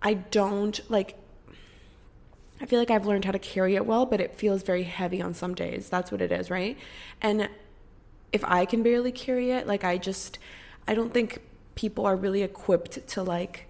I 0.01 0.13
don't 0.15 0.79
like 0.89 1.17
I 2.59 2.65
feel 2.65 2.79
like 2.79 2.89
I've 2.89 3.05
learned 3.05 3.25
how 3.25 3.31
to 3.31 3.39
carry 3.39 3.75
it 3.75 3.85
well, 3.85 4.05
but 4.05 4.19
it 4.19 4.35
feels 4.35 4.63
very 4.63 4.83
heavy 4.83 5.21
on 5.21 5.33
some 5.33 5.53
days. 5.53 5.89
That's 5.89 6.11
what 6.11 6.21
it 6.21 6.31
is, 6.31 6.49
right? 6.49 6.77
And 7.21 7.49
if 8.33 8.43
I 8.43 8.65
can 8.65 8.83
barely 8.83 9.11
carry 9.11 9.51
it, 9.51 9.67
like 9.67 9.83
I 9.83 9.97
just 9.97 10.39
I 10.87 10.95
don't 10.95 11.13
think 11.13 11.39
people 11.75 12.05
are 12.05 12.15
really 12.15 12.41
equipped 12.41 13.07
to 13.07 13.23
like 13.23 13.67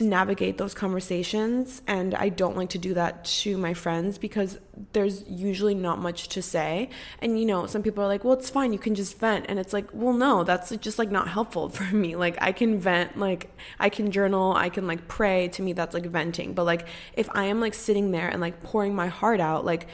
navigate 0.00 0.58
those 0.58 0.74
conversations 0.74 1.82
and 1.86 2.14
I 2.14 2.28
don't 2.28 2.56
like 2.56 2.70
to 2.70 2.78
do 2.78 2.94
that 2.94 3.24
to 3.24 3.56
my 3.58 3.74
friends 3.74 4.18
because 4.18 4.58
there's 4.92 5.28
usually 5.28 5.74
not 5.74 5.98
much 5.98 6.28
to 6.28 6.42
say. 6.42 6.90
And 7.20 7.38
you 7.38 7.46
know 7.46 7.66
some 7.66 7.82
people 7.82 8.04
are 8.04 8.06
like 8.06 8.24
well 8.24 8.34
it's 8.34 8.50
fine 8.50 8.72
you 8.72 8.78
can 8.78 8.94
just 8.94 9.18
vent. 9.18 9.46
And 9.48 9.58
it's 9.58 9.72
like 9.72 9.88
well 9.92 10.12
no 10.12 10.44
that's 10.44 10.70
just 10.76 10.98
like 10.98 11.10
not 11.10 11.28
helpful 11.28 11.68
for 11.78 11.84
me. 11.94 12.16
Like 12.16 12.36
I 12.40 12.52
can 12.52 12.78
vent 12.78 13.18
like 13.18 13.50
I 13.78 13.88
can 13.88 14.10
journal 14.10 14.52
I 14.54 14.68
can 14.68 14.86
like 14.86 15.08
pray. 15.08 15.48
To 15.48 15.62
me 15.62 15.72
that's 15.72 15.94
like 15.94 16.06
venting. 16.06 16.54
But 16.54 16.64
like 16.64 16.86
if 17.14 17.28
I 17.34 17.44
am 17.44 17.60
like 17.60 17.74
sitting 17.74 18.10
there 18.10 18.28
and 18.28 18.40
like 18.40 18.62
pouring 18.62 18.94
my 18.94 19.08
heart 19.08 19.40
out 19.40 19.64
like 19.64 19.88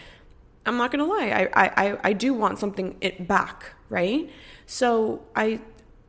I'm 0.66 0.76
not 0.76 0.90
gonna 0.90 1.06
lie 1.06 1.48
I 1.54 1.66
I 1.86 1.98
I 2.04 2.12
do 2.12 2.34
want 2.34 2.58
something 2.58 2.96
it 3.00 3.26
back 3.26 3.74
right? 3.88 4.28
So 4.66 5.22
I 5.36 5.60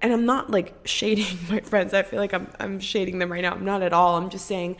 and 0.05 0.13
I'm 0.13 0.25
not 0.25 0.51
like 0.51 0.75
shading 0.85 1.37
my 1.49 1.61
friends. 1.61 1.93
I 1.93 2.03
feel 2.03 2.19
like 2.19 2.33
I'm 2.33 2.47
I'm 2.59 2.79
shading 2.79 3.17
them 3.17 3.31
right 3.31 3.41
now. 3.41 3.53
I'm 3.53 3.65
not 3.65 3.81
at 3.81 3.91
all. 3.91 4.17
I'm 4.17 4.29
just 4.29 4.45
saying 4.45 4.77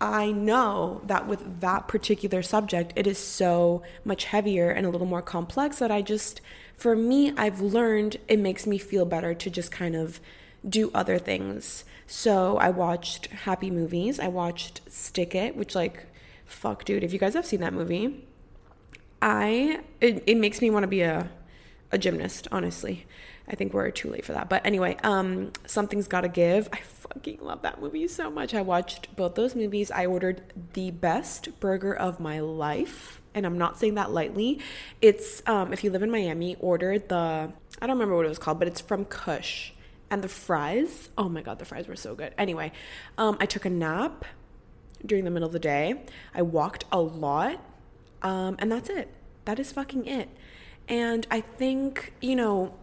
I 0.00 0.32
know 0.32 1.02
that 1.04 1.28
with 1.28 1.60
that 1.60 1.86
particular 1.86 2.42
subject, 2.42 2.92
it 2.96 3.06
is 3.06 3.18
so 3.18 3.82
much 4.04 4.24
heavier 4.24 4.70
and 4.70 4.86
a 4.86 4.88
little 4.88 5.06
more 5.06 5.20
complex 5.20 5.78
that 5.78 5.90
I 5.90 6.00
just, 6.00 6.40
for 6.74 6.96
me, 6.96 7.32
I've 7.36 7.60
learned 7.60 8.16
it 8.26 8.38
makes 8.38 8.66
me 8.66 8.78
feel 8.78 9.04
better 9.04 9.34
to 9.34 9.50
just 9.50 9.70
kind 9.70 9.94
of 9.94 10.18
do 10.66 10.90
other 10.94 11.18
things. 11.18 11.84
So 12.06 12.56
I 12.56 12.70
watched 12.70 13.26
happy 13.26 13.70
movies. 13.70 14.18
I 14.18 14.28
watched 14.28 14.80
Stick 14.90 15.34
It, 15.34 15.54
which, 15.54 15.74
like, 15.74 16.06
fuck, 16.46 16.84
dude, 16.84 17.04
if 17.04 17.12
you 17.12 17.18
guys 17.18 17.34
have 17.34 17.44
seen 17.44 17.60
that 17.60 17.74
movie, 17.74 18.26
I, 19.20 19.80
it, 20.00 20.24
it 20.26 20.38
makes 20.38 20.62
me 20.62 20.70
want 20.70 20.84
to 20.84 20.88
be 20.88 21.02
a, 21.02 21.30
a 21.92 21.98
gymnast, 21.98 22.48
honestly. 22.50 23.06
I 23.50 23.56
think 23.56 23.74
we're 23.74 23.90
too 23.90 24.08
late 24.10 24.24
for 24.24 24.32
that. 24.32 24.48
But 24.48 24.64
anyway, 24.64 24.96
um, 25.02 25.52
Something's 25.66 26.06
Gotta 26.06 26.28
Give. 26.28 26.68
I 26.72 26.78
fucking 26.78 27.40
love 27.42 27.62
that 27.62 27.80
movie 27.80 28.06
so 28.06 28.30
much. 28.30 28.54
I 28.54 28.62
watched 28.62 29.14
both 29.16 29.34
those 29.34 29.56
movies. 29.56 29.90
I 29.90 30.06
ordered 30.06 30.42
the 30.74 30.92
best 30.92 31.58
burger 31.58 31.92
of 31.92 32.20
my 32.20 32.38
life. 32.38 33.20
And 33.34 33.44
I'm 33.44 33.58
not 33.58 33.78
saying 33.78 33.94
that 33.94 34.12
lightly. 34.12 34.60
It's, 35.02 35.42
um, 35.46 35.72
if 35.72 35.82
you 35.82 35.90
live 35.90 36.02
in 36.02 36.10
Miami, 36.10 36.56
order 36.60 36.98
the, 36.98 37.52
I 37.82 37.86
don't 37.86 37.96
remember 37.96 38.14
what 38.16 38.24
it 38.24 38.28
was 38.28 38.38
called, 38.38 38.60
but 38.60 38.68
it's 38.68 38.80
from 38.80 39.04
Kush. 39.04 39.72
And 40.10 40.22
the 40.22 40.28
fries, 40.28 41.08
oh 41.18 41.28
my 41.28 41.42
God, 41.42 41.58
the 41.58 41.64
fries 41.64 41.88
were 41.88 41.96
so 41.96 42.14
good. 42.14 42.34
Anyway, 42.38 42.72
um, 43.18 43.36
I 43.40 43.46
took 43.46 43.64
a 43.64 43.70
nap 43.70 44.24
during 45.04 45.24
the 45.24 45.30
middle 45.30 45.46
of 45.46 45.52
the 45.52 45.58
day. 45.60 46.02
I 46.34 46.42
walked 46.42 46.84
a 46.92 47.00
lot. 47.00 47.60
Um, 48.22 48.56
and 48.58 48.70
that's 48.70 48.90
it. 48.90 49.08
That 49.44 49.58
is 49.58 49.72
fucking 49.72 50.06
it. 50.06 50.28
And 50.88 51.26
I 51.30 51.40
think, 51.40 52.12
you 52.20 52.36
know, 52.36 52.74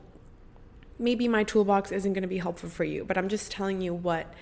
maybe 0.99 1.27
my 1.27 1.43
toolbox 1.43 1.91
isn't 1.91 2.13
going 2.13 2.23
to 2.23 2.27
be 2.27 2.37
helpful 2.37 2.69
for 2.69 2.83
you, 2.83 3.03
but 3.03 3.17
I'm 3.17 3.29
just 3.29 3.51
telling 3.51 3.81
you 3.81 3.93
what 3.93 4.33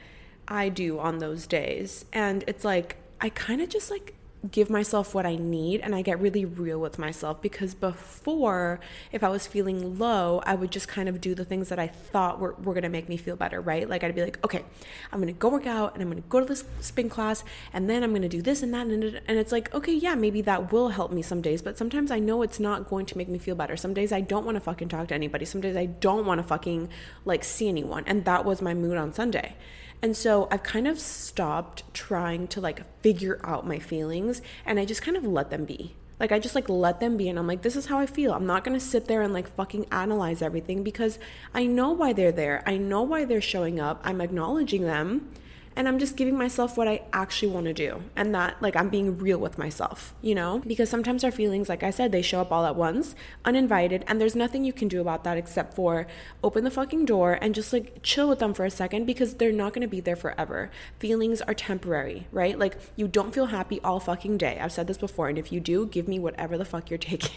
I 0.48 0.70
do 0.70 1.00
on 1.00 1.20
those 1.20 1.48
days. 1.48 2.06
And 2.14 2.44
it's 2.48 2.64
like, 2.64 2.98
I 3.20 3.30
kind 3.30 3.62
of 3.62 3.70
just 3.70 3.90
like 3.90 4.14
give 4.52 4.70
myself 4.70 5.14
what 5.14 5.26
I 5.26 5.36
need 5.36 5.82
and 5.82 5.96
I 5.96 6.02
get 6.02 6.20
really 6.20 6.46
real 6.46 6.80
with 6.80 7.00
myself 7.00 7.42
because 7.42 7.74
before, 7.74 8.80
if 9.12 9.24
I 9.24 9.30
was 9.30 9.48
feeling 9.48 9.98
low, 9.98 10.42
I 10.46 10.56
would 10.56 10.72
just 10.72 10.88
kind 10.88 11.10
of 11.10 11.22
do 11.22 11.36
the 11.36 11.46
things 11.46 11.70
that 11.70 11.80
I 11.80 11.88
thought 11.88 12.40
were, 12.40 12.54
were 12.54 12.74
gonna 12.74 12.90
make 12.90 13.10
me 13.10 13.18
feel 13.18 13.36
better, 13.36 13.62
right? 13.62 13.88
Like 13.90 14.04
I'd 14.04 14.16
be 14.16 14.24
like, 14.24 14.44
okay, 14.44 14.64
I'm 15.12 15.20
gonna 15.20 15.34
go 15.34 15.50
work 15.50 15.68
out 15.68 15.94
and 15.94 16.04
I'm 16.04 16.10
gonna 16.10 16.22
go 16.22 16.40
to 16.40 16.46
this 16.46 16.64
spin 16.82 17.10
class 17.10 17.44
and 17.74 17.90
then 17.90 18.04
I'm 18.04 18.14
gonna 18.14 18.30
do 18.30 18.42
this 18.42 18.62
and 18.62 18.74
that. 18.74 18.88
And, 18.88 19.04
and 19.04 19.38
it's 19.38 19.52
like, 19.52 19.74
okay, 19.74 19.94
yeah, 19.94 20.16
maybe 20.16 20.42
that 20.42 20.72
will 20.72 20.90
help 20.90 21.12
me 21.12 21.22
some 21.22 21.42
days, 21.42 21.62
but 21.62 21.78
sometimes 21.78 22.12
I 22.12 22.20
know 22.20 22.42
it's 22.42 22.60
not 22.60 22.90
going 22.90 23.06
to 23.08 23.18
make 23.18 23.30
me 23.30 23.40
feel 23.40 23.56
better. 23.56 23.78
Some 23.78 23.94
days 23.94 24.12
I 24.12 24.22
don't 24.22 24.46
wanna 24.46 24.60
fucking 24.60 24.90
talk 24.90 25.08
to 25.10 25.16
anybody. 25.16 25.46
Some 25.46 25.62
days 25.62 25.76
I 25.76 25.86
don't 25.86 26.26
wanna 26.26 26.44
fucking 26.44 26.90
like 27.24 27.44
see 27.44 27.68
anyone. 27.68 28.04
And 28.08 28.26
that 28.26 28.46
was 28.46 28.62
my 28.62 28.74
mood 28.74 28.98
on 28.98 29.14
Sunday. 29.14 29.56
And 30.06 30.16
so 30.16 30.48
I've 30.52 30.62
kind 30.62 30.88
of 30.88 31.00
stopped 31.00 31.82
trying 31.96 32.48
to 32.50 32.62
like 32.62 32.84
figure 33.02 33.40
out 33.44 33.66
my 33.66 33.80
feelings 33.80 34.40
and 34.64 34.80
I 34.80 34.86
just 34.86 35.02
kind 35.02 35.18
of 35.18 35.26
let 35.26 35.50
them 35.50 35.66
be. 35.66 35.96
Like 36.20 36.32
I 36.32 36.38
just 36.38 36.54
like 36.54 36.70
let 36.70 37.00
them 37.00 37.18
be 37.18 37.28
and 37.28 37.40
I'm 37.40 37.48
like 37.48 37.64
this 37.64 37.76
is 37.76 37.88
how 37.88 37.98
I 37.98 38.06
feel. 38.06 38.32
I'm 38.32 38.46
not 38.46 38.64
going 38.64 38.78
to 38.78 38.86
sit 38.86 39.08
there 39.08 39.24
and 39.24 39.34
like 39.34 39.56
fucking 39.56 39.88
analyze 39.92 40.44
everything 40.44 40.84
because 40.84 41.18
I 41.56 41.66
know 41.66 41.90
why 41.90 42.14
they're 42.14 42.32
there. 42.32 42.62
I 42.68 42.78
know 42.78 43.02
why 43.02 43.26
they're 43.26 43.42
showing 43.42 43.80
up. 43.80 44.00
I'm 44.04 44.22
acknowledging 44.22 44.84
them 44.84 45.32
and 45.76 45.88
I'm 45.88 46.00
just 46.00 46.16
giving 46.16 46.38
myself 46.38 46.78
what 46.78 46.88
I 46.88 47.02
actually 47.12 47.52
want 47.52 47.66
to 47.66 47.74
do. 47.74 48.02
And 48.16 48.34
that, 48.34 48.62
like, 48.62 48.76
I'm 48.76 48.90
being 48.90 49.18
real 49.18 49.38
with 49.38 49.58
myself, 49.58 50.14
you 50.22 50.34
know? 50.34 50.62
Because 50.66 50.90
sometimes 50.90 51.24
our 51.24 51.32
feelings, 51.32 51.68
like 51.68 51.84
I 51.84 51.90
said, 51.90 52.12
they 52.12 52.22
show 52.22 52.40
up 52.40 52.52
all 52.52 52.66
at 52.66 52.76
once, 52.76 53.14
uninvited, 53.44 54.06
and 54.08 54.20
there's 54.20 54.36
nothing 54.36 54.64
you 54.64 54.72
can 54.72 54.88
do 54.88 55.02
about 55.02 55.24
that 55.26 55.38
except 55.38 55.74
for 55.74 56.08
open 56.44 56.64
the 56.64 56.72
fucking 56.72 57.06
door 57.06 57.38
and 57.42 57.54
just 57.54 57.74
like 57.74 58.02
chill 58.04 58.30
with 58.30 58.40
them 58.40 58.54
for 58.54 58.66
a 58.66 58.70
second 58.70 59.06
because 59.06 59.36
they're 59.36 59.52
not 59.52 59.74
going 59.74 59.82
to 59.82 59.88
be 59.88 60.00
there 60.00 60.16
forever. 60.16 60.72
Feelings 61.00 61.42
are 61.42 61.54
temporary, 61.54 62.28
right? 62.32 62.58
Like, 62.58 62.78
you 62.96 63.08
don't 63.08 63.34
feel 63.34 63.48
happy 63.48 63.82
all 63.84 64.00
fucking 64.00 64.38
day. 64.38 64.58
I've 64.62 64.72
said 64.72 64.88
this 64.88 64.98
before, 64.98 65.28
and 65.28 65.38
if 65.38 65.52
you 65.52 65.60
do, 65.60 65.88
give 65.88 66.08
me 66.08 66.20
whatever 66.20 66.58
the 66.58 66.66
fuck 66.66 66.90
you're 66.90 66.98
taking. 67.00 67.36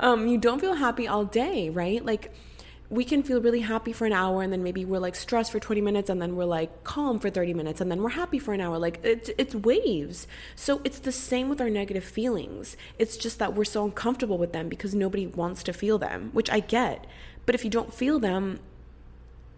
um, 0.00 0.26
you 0.26 0.38
don't 0.38 0.60
feel 0.60 0.74
happy 0.74 1.06
all 1.06 1.24
day, 1.24 1.68
right? 1.68 2.04
Like, 2.04 2.32
we 2.92 3.04
can 3.06 3.22
feel 3.22 3.40
really 3.40 3.60
happy 3.60 3.90
for 3.90 4.04
an 4.04 4.12
hour 4.12 4.42
and 4.42 4.52
then 4.52 4.62
maybe 4.62 4.84
we're 4.84 4.98
like 4.98 5.14
stressed 5.14 5.50
for 5.50 5.58
20 5.58 5.80
minutes 5.80 6.10
and 6.10 6.20
then 6.20 6.36
we're 6.36 6.44
like 6.44 6.84
calm 6.84 7.18
for 7.18 7.30
30 7.30 7.54
minutes 7.54 7.80
and 7.80 7.90
then 7.90 8.02
we're 8.02 8.10
happy 8.10 8.38
for 8.38 8.52
an 8.52 8.60
hour. 8.60 8.78
Like 8.78 9.00
it's 9.02 9.30
it's 9.38 9.54
waves. 9.54 10.26
So 10.54 10.82
it's 10.84 10.98
the 10.98 11.10
same 11.10 11.48
with 11.48 11.58
our 11.62 11.70
negative 11.70 12.04
feelings. 12.04 12.76
It's 12.98 13.16
just 13.16 13.38
that 13.38 13.54
we're 13.54 13.64
so 13.64 13.86
uncomfortable 13.86 14.36
with 14.36 14.52
them 14.52 14.68
because 14.68 14.94
nobody 14.94 15.26
wants 15.26 15.62
to 15.62 15.72
feel 15.72 15.96
them 15.96 16.28
which 16.34 16.50
i 16.50 16.60
get. 16.60 17.06
But 17.46 17.54
if 17.54 17.64
you 17.64 17.70
don't 17.70 17.94
feel 17.94 18.18
them 18.18 18.60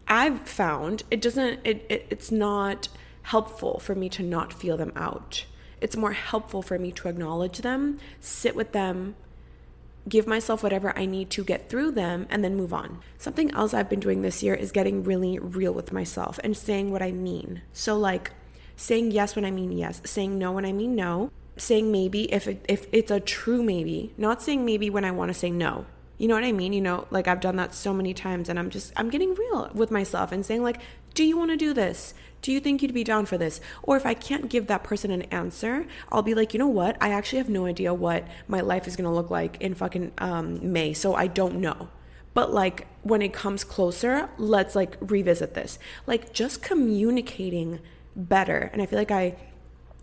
i've 0.06 0.46
found 0.46 1.02
it 1.10 1.20
doesn't 1.20 1.58
it, 1.64 1.84
it 1.88 2.06
it's 2.10 2.30
not 2.30 2.88
helpful 3.22 3.80
for 3.80 3.94
me 3.96 4.08
to 4.10 4.22
not 4.22 4.52
feel 4.52 4.76
them 4.76 4.92
out. 4.94 5.44
It's 5.80 5.96
more 5.96 6.12
helpful 6.12 6.62
for 6.62 6.78
me 6.78 6.92
to 6.92 7.08
acknowledge 7.08 7.58
them 7.58 7.98
sit 8.20 8.54
with 8.54 8.70
them 8.70 9.16
give 10.08 10.26
myself 10.26 10.62
whatever 10.62 10.96
I 10.96 11.06
need 11.06 11.30
to 11.30 11.44
get 11.44 11.68
through 11.68 11.92
them, 11.92 12.26
and 12.30 12.44
then 12.44 12.56
move 12.56 12.72
on. 12.72 13.00
Something 13.18 13.50
else 13.52 13.72
I've 13.74 13.88
been 13.88 14.00
doing 14.00 14.22
this 14.22 14.42
year 14.42 14.54
is 14.54 14.72
getting 14.72 15.04
really 15.04 15.38
real 15.38 15.72
with 15.72 15.92
myself 15.92 16.38
and 16.44 16.56
saying 16.56 16.90
what 16.90 17.02
I 17.02 17.12
mean. 17.12 17.62
So, 17.72 17.96
like, 17.96 18.32
saying 18.76 19.12
yes 19.12 19.36
when 19.36 19.44
I 19.44 19.50
mean 19.50 19.72
yes, 19.72 20.02
saying 20.04 20.38
no 20.38 20.52
when 20.52 20.64
I 20.64 20.72
mean 20.72 20.94
no, 20.94 21.30
saying 21.56 21.90
maybe 21.90 22.32
if 22.32 22.46
it, 22.48 22.64
if 22.68 22.86
it's 22.92 23.10
a 23.10 23.20
true 23.20 23.62
maybe, 23.62 24.12
not 24.16 24.42
saying 24.42 24.64
maybe 24.64 24.90
when 24.90 25.04
I 25.04 25.10
want 25.10 25.30
to 25.30 25.34
say 25.34 25.50
no. 25.50 25.86
You 26.18 26.28
know 26.28 26.34
what 26.34 26.44
I 26.44 26.52
mean? 26.52 26.72
You 26.72 26.80
know, 26.80 27.06
like 27.10 27.26
I've 27.26 27.40
done 27.40 27.56
that 27.56 27.74
so 27.74 27.92
many 27.92 28.14
times 28.14 28.48
and 28.48 28.58
I'm 28.58 28.70
just 28.70 28.92
I'm 28.96 29.10
getting 29.10 29.34
real 29.34 29.70
with 29.74 29.90
myself 29.90 30.30
and 30.30 30.46
saying 30.46 30.62
like 30.62 30.80
Do 31.14 31.24
you 31.24 31.38
want 31.38 31.50
to 31.52 31.56
do 31.56 31.72
this? 31.72 32.14
Do 32.42 32.52
you 32.52 32.60
think 32.60 32.82
you'd 32.82 32.92
be 32.92 33.04
down 33.04 33.24
for 33.24 33.38
this? 33.38 33.60
Or 33.82 33.96
if 33.96 34.04
I 34.04 34.12
can't 34.12 34.50
give 34.50 34.66
that 34.66 34.84
person 34.84 35.10
an 35.10 35.22
answer, 35.22 35.86
I'll 36.12 36.22
be 36.22 36.34
like, 36.34 36.52
you 36.52 36.58
know 36.58 36.68
what? 36.68 36.96
I 37.00 37.10
actually 37.10 37.38
have 37.38 37.48
no 37.48 37.64
idea 37.64 37.94
what 37.94 38.28
my 38.48 38.60
life 38.60 38.86
is 38.86 38.96
going 38.96 39.08
to 39.08 39.14
look 39.14 39.30
like 39.30 39.56
in 39.60 39.74
fucking 39.74 40.12
um, 40.18 40.72
May. 40.72 40.92
So 40.92 41.14
I 41.14 41.26
don't 41.26 41.56
know. 41.56 41.88
But 42.34 42.52
like 42.52 42.86
when 43.02 43.22
it 43.22 43.32
comes 43.32 43.64
closer, 43.64 44.28
let's 44.36 44.74
like 44.74 44.98
revisit 45.00 45.54
this. 45.54 45.78
Like 46.06 46.34
just 46.34 46.62
communicating 46.62 47.80
better. 48.16 48.68
And 48.72 48.82
I 48.82 48.86
feel 48.86 48.98
like 48.98 49.10
I 49.10 49.36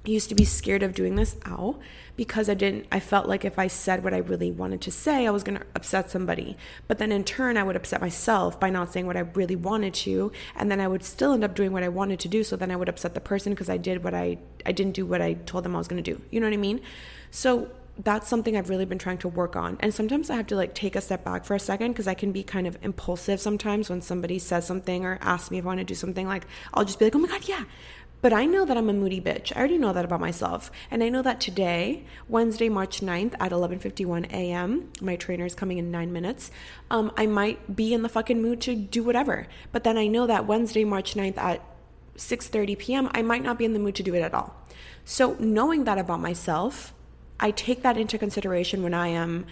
used 0.03 0.29
to 0.29 0.35
be 0.35 0.45
scared 0.45 0.81
of 0.81 0.95
doing 0.95 1.15
this 1.15 1.35
ow 1.45 1.77
because 2.15 2.49
i 2.49 2.53
didn't 2.53 2.87
i 2.91 2.99
felt 2.99 3.27
like 3.27 3.45
if 3.45 3.59
i 3.59 3.67
said 3.67 4.03
what 4.03 4.13
i 4.13 4.17
really 4.17 4.51
wanted 4.51 4.81
to 4.81 4.89
say 4.89 5.27
i 5.27 5.29
was 5.29 5.43
going 5.43 5.57
to 5.57 5.65
upset 5.75 6.09
somebody 6.09 6.57
but 6.87 6.97
then 6.97 7.11
in 7.11 7.23
turn 7.23 7.55
i 7.55 7.63
would 7.63 7.75
upset 7.75 8.01
myself 8.01 8.59
by 8.59 8.69
not 8.69 8.91
saying 8.91 9.05
what 9.05 9.15
i 9.15 9.19
really 9.19 9.55
wanted 9.55 9.93
to 9.93 10.31
and 10.55 10.71
then 10.71 10.81
i 10.81 10.87
would 10.87 11.03
still 11.03 11.33
end 11.33 11.43
up 11.43 11.53
doing 11.53 11.71
what 11.71 11.83
i 11.83 11.87
wanted 11.87 12.19
to 12.19 12.27
do 12.27 12.43
so 12.43 12.55
then 12.55 12.71
i 12.71 12.75
would 12.75 12.89
upset 12.89 13.13
the 13.13 13.21
person 13.21 13.53
because 13.53 13.69
i 13.69 13.77
did 13.77 14.03
what 14.03 14.13
i 14.13 14.35
i 14.65 14.71
didn't 14.71 14.93
do 14.93 15.05
what 15.05 15.21
i 15.21 15.33
told 15.33 15.63
them 15.63 15.75
i 15.75 15.77
was 15.77 15.87
going 15.87 16.03
to 16.03 16.13
do 16.13 16.19
you 16.31 16.39
know 16.39 16.47
what 16.47 16.53
i 16.53 16.57
mean 16.57 16.81
so 17.29 17.69
that's 18.03 18.27
something 18.27 18.57
I've 18.57 18.69
really 18.69 18.85
been 18.85 18.97
trying 18.97 19.17
to 19.19 19.27
work 19.27 19.55
on. 19.55 19.77
And 19.79 19.93
sometimes 19.93 20.29
I 20.29 20.35
have 20.35 20.47
to 20.47 20.55
like 20.55 20.73
take 20.73 20.95
a 20.95 21.01
step 21.01 21.23
back 21.23 21.45
for 21.45 21.55
a 21.55 21.59
second 21.59 21.91
because 21.91 22.07
I 22.07 22.13
can 22.13 22.31
be 22.31 22.43
kind 22.43 22.65
of 22.65 22.77
impulsive 22.81 23.39
sometimes 23.39 23.89
when 23.89 24.01
somebody 24.01 24.39
says 24.39 24.65
something 24.65 25.05
or 25.05 25.19
asks 25.21 25.51
me 25.51 25.59
if 25.59 25.65
I 25.65 25.67
want 25.67 25.79
to 25.79 25.83
do 25.83 25.95
something. 25.95 26.27
Like, 26.27 26.45
I'll 26.73 26.85
just 26.85 26.99
be 26.99 27.05
like, 27.05 27.15
oh 27.15 27.19
my 27.19 27.27
God, 27.27 27.47
yeah. 27.47 27.63
But 28.21 28.33
I 28.33 28.45
know 28.45 28.65
that 28.65 28.77
I'm 28.77 28.89
a 28.89 28.93
moody 28.93 29.19
bitch. 29.19 29.51
I 29.55 29.59
already 29.59 29.79
know 29.79 29.93
that 29.93 30.05
about 30.05 30.19
myself. 30.19 30.71
And 30.91 31.03
I 31.03 31.09
know 31.09 31.23
that 31.23 31.41
today, 31.41 32.03
Wednesday, 32.29 32.69
March 32.69 33.01
9th 33.01 33.33
at 33.39 33.51
11:51 33.51 34.31
a.m., 34.31 34.91
my 35.01 35.15
trainer 35.15 35.45
is 35.45 35.55
coming 35.55 35.79
in 35.79 35.89
9 35.89 36.13
minutes. 36.13 36.51
Um, 36.91 37.11
I 37.17 37.25
might 37.25 37.75
be 37.75 37.93
in 37.93 38.03
the 38.03 38.09
fucking 38.09 38.41
mood 38.41 38.61
to 38.61 38.75
do 38.75 39.03
whatever. 39.03 39.47
But 39.71 39.83
then 39.83 39.97
I 39.97 40.07
know 40.07 40.27
that 40.27 40.45
Wednesday, 40.45 40.83
March 40.83 41.15
9th 41.15 41.37
at 41.37 41.61
6:30 42.15 42.77
p.m., 42.77 43.09
I 43.13 43.23
might 43.23 43.43
not 43.43 43.57
be 43.57 43.65
in 43.65 43.73
the 43.73 43.79
mood 43.79 43.95
to 43.95 44.03
do 44.03 44.13
it 44.13 44.21
at 44.21 44.33
all. 44.33 44.55
So, 45.03 45.35
knowing 45.39 45.85
that 45.85 45.97
about 45.97 46.19
myself, 46.19 46.93
I 47.39 47.49
take 47.49 47.81
that 47.81 47.97
into 47.97 48.19
consideration 48.19 48.83
when 48.83 48.93
I 48.93 49.07
am 49.07 49.47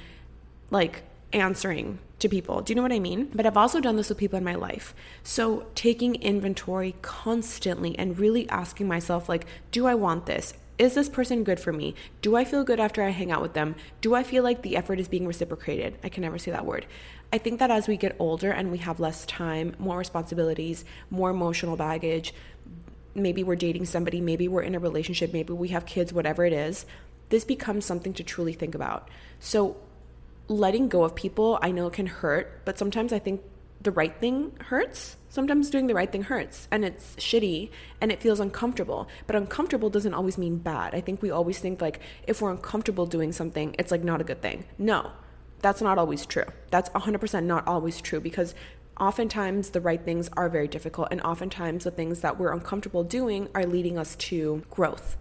like 0.69 1.01
answering 1.33 1.99
to 2.19 2.29
people. 2.29 2.61
Do 2.61 2.71
you 2.71 2.75
know 2.75 2.81
what 2.81 2.91
I 2.91 2.99
mean? 2.99 3.29
But 3.33 3.45
I've 3.45 3.57
also 3.57 3.79
done 3.79 3.95
this 3.95 4.09
with 4.09 4.17
people 4.17 4.37
in 4.37 4.43
my 4.43 4.55
life. 4.55 4.93
So 5.23 5.67
taking 5.75 6.15
inventory 6.15 6.95
constantly 7.01 7.97
and 7.97 8.19
really 8.19 8.49
asking 8.49 8.87
myself 8.87 9.29
like, 9.29 9.45
do 9.71 9.87
I 9.87 9.95
want 9.95 10.25
this? 10.25 10.53
Is 10.77 10.95
this 10.95 11.09
person 11.09 11.43
good 11.43 11.59
for 11.59 11.73
me? 11.73 11.93
Do 12.21 12.37
I 12.37 12.45
feel 12.45 12.63
good 12.63 12.79
after 12.79 13.03
I 13.03 13.09
hang 13.09 13.31
out 13.31 13.41
with 13.41 13.53
them? 13.53 13.75
Do 13.99 14.15
I 14.15 14.23
feel 14.23 14.43
like 14.43 14.61
the 14.61 14.77
effort 14.77 14.99
is 14.99 15.09
being 15.09 15.27
reciprocated? 15.27 15.97
I 16.03 16.09
can 16.09 16.21
never 16.21 16.37
say 16.37 16.51
that 16.51 16.65
word. 16.65 16.85
I 17.33 17.37
think 17.37 17.59
that 17.59 17.69
as 17.69 17.87
we 17.87 17.97
get 17.97 18.15
older 18.17 18.51
and 18.51 18.71
we 18.71 18.77
have 18.79 18.99
less 18.99 19.25
time, 19.25 19.75
more 19.77 19.97
responsibilities, 19.97 20.85
more 21.09 21.29
emotional 21.29 21.75
baggage, 21.75 22.33
maybe 23.13 23.43
we're 23.43 23.55
dating 23.55 23.85
somebody, 23.85 24.21
maybe 24.21 24.47
we're 24.47 24.61
in 24.61 24.73
a 24.73 24.79
relationship, 24.79 25.33
maybe 25.33 25.53
we 25.53 25.67
have 25.69 25.85
kids, 25.85 26.13
whatever 26.13 26.45
it 26.45 26.53
is, 26.53 26.85
this 27.27 27.43
becomes 27.43 27.85
something 27.85 28.13
to 28.13 28.23
truly 28.23 28.53
think 28.53 28.73
about. 28.73 29.09
So, 29.39 29.77
letting 30.49 30.89
go 30.89 31.03
of 31.03 31.15
people, 31.15 31.59
I 31.61 31.71
know 31.71 31.89
can 31.89 32.07
hurt, 32.07 32.65
but 32.65 32.77
sometimes 32.77 33.13
I 33.13 33.19
think 33.19 33.41
the 33.81 33.91
right 33.91 34.15
thing 34.19 34.51
hurts. 34.59 35.15
Sometimes 35.29 35.69
doing 35.69 35.87
the 35.87 35.93
right 35.93 36.11
thing 36.11 36.23
hurts 36.23 36.67
and 36.71 36.83
it's 36.83 37.15
shitty 37.15 37.69
and 38.01 38.11
it 38.11 38.19
feels 38.19 38.39
uncomfortable. 38.39 39.07
But 39.27 39.35
uncomfortable 39.35 39.89
doesn't 39.89 40.13
always 40.13 40.37
mean 40.37 40.57
bad. 40.57 40.95
I 40.95 41.01
think 41.01 41.21
we 41.21 41.29
always 41.29 41.59
think 41.59 41.81
like 41.81 42.01
if 42.27 42.41
we're 42.41 42.51
uncomfortable 42.51 43.05
doing 43.05 43.31
something, 43.31 43.75
it's 43.77 43.91
like 43.91 44.03
not 44.03 44.21
a 44.21 44.23
good 44.23 44.41
thing. 44.41 44.65
No, 44.77 45.11
that's 45.61 45.81
not 45.81 45.97
always 45.97 46.25
true. 46.25 46.45
That's 46.71 46.89
100% 46.89 47.43
not 47.43 47.67
always 47.67 48.01
true 48.01 48.19
because 48.19 48.55
oftentimes 48.99 49.69
the 49.69 49.81
right 49.81 50.03
things 50.03 50.29
are 50.35 50.49
very 50.49 50.67
difficult 50.67 51.09
and 51.11 51.21
oftentimes 51.21 51.83
the 51.83 51.91
things 51.91 52.21
that 52.21 52.37
we're 52.37 52.51
uncomfortable 52.51 53.03
doing 53.03 53.47
are 53.55 53.65
leading 53.65 53.97
us 53.97 54.15
to 54.17 54.63
growth. 54.69 55.15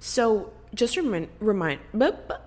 So 0.00 0.52
just 0.74 0.96
remind, 0.96 1.28
remind 1.40 1.80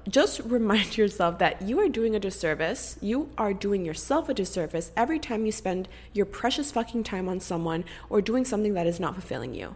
just 0.07 0.39
remind 0.39 0.97
yourself 0.97 1.39
that 1.39 1.61
you 1.61 1.79
are 1.79 1.87
doing 1.87 2.15
a 2.15 2.19
disservice. 2.19 2.97
You 3.01 3.29
are 3.37 3.53
doing 3.53 3.85
yourself 3.85 4.27
a 4.27 4.33
disservice 4.33 4.91
every 4.97 5.19
time 5.19 5.45
you 5.45 5.51
spend 5.51 5.87
your 6.13 6.25
precious 6.25 6.71
fucking 6.71 7.03
time 7.03 7.29
on 7.29 7.39
someone 7.39 7.85
or 8.09 8.21
doing 8.21 8.43
something 8.43 8.73
that 8.73 8.87
is 8.87 8.99
not 8.99 9.13
fulfilling 9.13 9.53
you. 9.53 9.75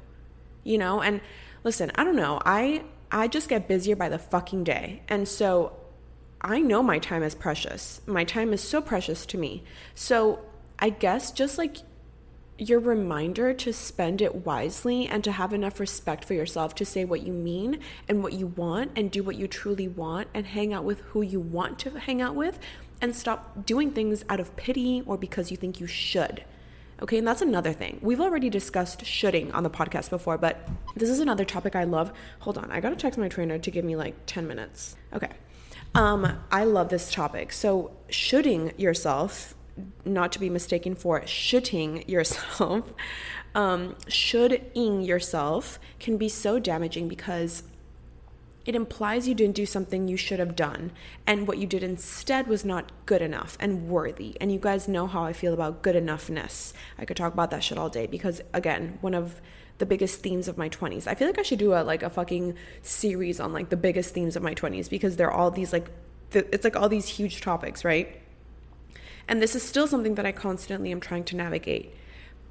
You 0.64 0.78
know, 0.78 1.02
and 1.02 1.22
listen, 1.64 1.92
I 1.96 2.04
don't 2.04 2.16
know. 2.16 2.42
I 2.46 2.84
I 3.12 3.28
just 3.28 3.48
get 3.48 3.68
busier 3.68 3.96
by 3.96 4.10
the 4.10 4.20
fucking 4.20 4.64
day. 4.64 5.02
And 5.08 5.28
so 5.28 5.78
I 6.42 6.60
know 6.60 6.84
my 6.84 7.00
time 7.00 7.24
is 7.24 7.36
precious. 7.36 8.02
My 8.06 8.24
time 8.24 8.54
is 8.54 8.62
so 8.62 8.82
precious 8.82 9.26
to 9.28 9.38
me. 9.38 9.64
So 9.96 10.40
I 10.80 10.90
guess 10.90 11.32
just 11.32 11.58
like 11.58 11.78
your 12.58 12.80
reminder 12.80 13.54
to 13.54 13.72
spend 13.72 14.22
it 14.22 14.46
wisely 14.46 15.08
and 15.08 15.24
to 15.24 15.32
have 15.32 15.54
enough 15.54 15.80
respect 15.80 16.26
for 16.26 16.34
yourself 16.34 16.74
to 16.76 16.86
say 16.86 17.06
what 17.06 17.22
you 17.22 17.32
mean 17.32 17.80
and 18.08 18.24
what 18.24 18.34
you 18.34 18.48
want 18.48 18.92
and 18.96 19.12
do 19.12 19.24
what 19.24 19.36
you 19.36 19.48
truly 19.48 19.88
want 19.88 20.28
and 20.34 20.48
hang 20.48 20.74
out 20.74 20.84
with 20.84 21.00
who 21.02 21.22
you 21.22 21.40
want 21.40 21.78
to 21.80 21.92
hang 22.00 22.22
out 22.22 22.36
with 22.36 22.60
and 23.02 23.16
stop 23.16 23.66
doing 23.66 23.92
things 23.92 24.26
out 24.30 24.40
of 24.40 24.56
pity 24.56 25.04
or 25.06 25.18
because 25.18 25.52
you 25.52 25.58
think 25.58 25.80
you 25.80 25.88
should. 25.88 26.44
Okay, 27.00 27.20
and 27.20 27.28
that's 27.28 27.44
another 27.44 27.74
thing. 27.74 28.00
We've 28.02 28.20
already 28.20 28.50
discussed 28.50 29.06
shoulding 29.06 29.52
on 29.52 29.62
the 29.62 29.70
podcast 29.70 30.10
before, 30.10 30.40
but 30.40 30.68
this 30.96 31.10
is 31.10 31.20
another 31.20 31.46
topic 31.46 31.76
I 31.76 31.84
love. 31.84 32.12
Hold 32.40 32.58
on, 32.58 32.72
I 32.72 32.80
gotta 32.80 32.96
text 32.96 33.20
my 33.20 33.28
trainer 33.28 33.60
to 33.60 33.72
give 33.72 33.86
me 33.86 33.96
like 33.96 34.16
10 34.26 34.48
minutes. 34.48 34.96
Okay. 35.14 35.30
Um, 35.94 36.40
I 36.52 36.64
love 36.64 36.90
this 36.90 37.12
topic. 37.12 37.54
So, 37.54 37.92
shoulding 38.10 38.74
yourself 38.78 39.56
not 40.06 40.32
to 40.34 40.40
be 40.40 40.50
mistaken 40.50 40.96
for 40.96 41.26
shooting 41.26 42.08
yourself, 42.08 42.94
um, 43.56 43.96
yourself 45.06 45.80
can 46.00 46.18
be 46.18 46.30
so 46.30 46.60
damaging 46.60 47.08
because 47.08 47.64
it 48.66 48.76
implies 48.76 49.30
you 49.30 49.34
didn't 49.34 49.56
do 49.56 49.66
something 49.66 50.10
you 50.10 50.18
should 50.18 50.40
have 50.40 50.54
done, 50.54 50.92
and 51.26 51.48
what 51.48 51.58
you 51.58 51.66
did 51.66 51.84
instead 51.84 52.48
was 52.48 52.66
not 52.66 52.92
good 53.06 53.22
enough 53.22 53.58
and 53.62 53.88
worthy. 53.88 54.36
And 54.42 54.52
you 54.52 54.60
guys 54.60 54.90
know 54.90 55.08
how 55.08 55.24
I 55.24 55.32
feel 55.32 55.54
about 55.54 55.82
good 55.82 55.96
enoughness. 55.96 56.74
I 56.98 57.06
could 57.06 57.16
talk 57.16 57.32
about 57.32 57.50
that 57.52 57.64
shit 57.64 57.78
all 57.78 57.90
day 57.90 58.08
because, 58.08 58.42
again, 58.54 58.98
one 59.00 59.14
of 59.14 59.42
the 59.78 59.86
biggest 59.86 60.22
themes 60.22 60.50
of 60.50 60.58
my 60.58 60.68
20s. 60.68 61.08
I 61.08 61.16
feel 61.16 61.28
like 61.28 61.40
I 61.40 61.44
should 61.44 61.60
do 61.60 61.74
a 61.74 61.82
like 61.84 62.04
a 62.04 62.10
fucking 62.10 62.56
series 62.82 63.40
on 63.40 63.54
like 63.54 63.70
the 63.70 63.78
biggest 63.78 64.14
themes 64.14 64.36
of 64.36 64.44
my 64.44 64.54
20s 64.54 64.90
because 64.90 65.16
they're 65.16 65.32
all 65.32 65.52
these 65.52 65.72
like 65.72 65.90
it's 66.34 66.64
like 66.64 66.76
all 66.76 66.90
these 66.90 67.08
huge 67.08 67.42
topics, 67.42 67.86
right? 67.86 68.22
And 69.28 69.42
this 69.42 69.56
is 69.56 69.64
still 69.64 69.88
something 69.88 70.16
that 70.16 70.26
I 70.26 70.32
constantly 70.32 70.92
am 70.92 71.00
trying 71.00 71.24
to 71.26 71.36
navigate. 71.36 71.94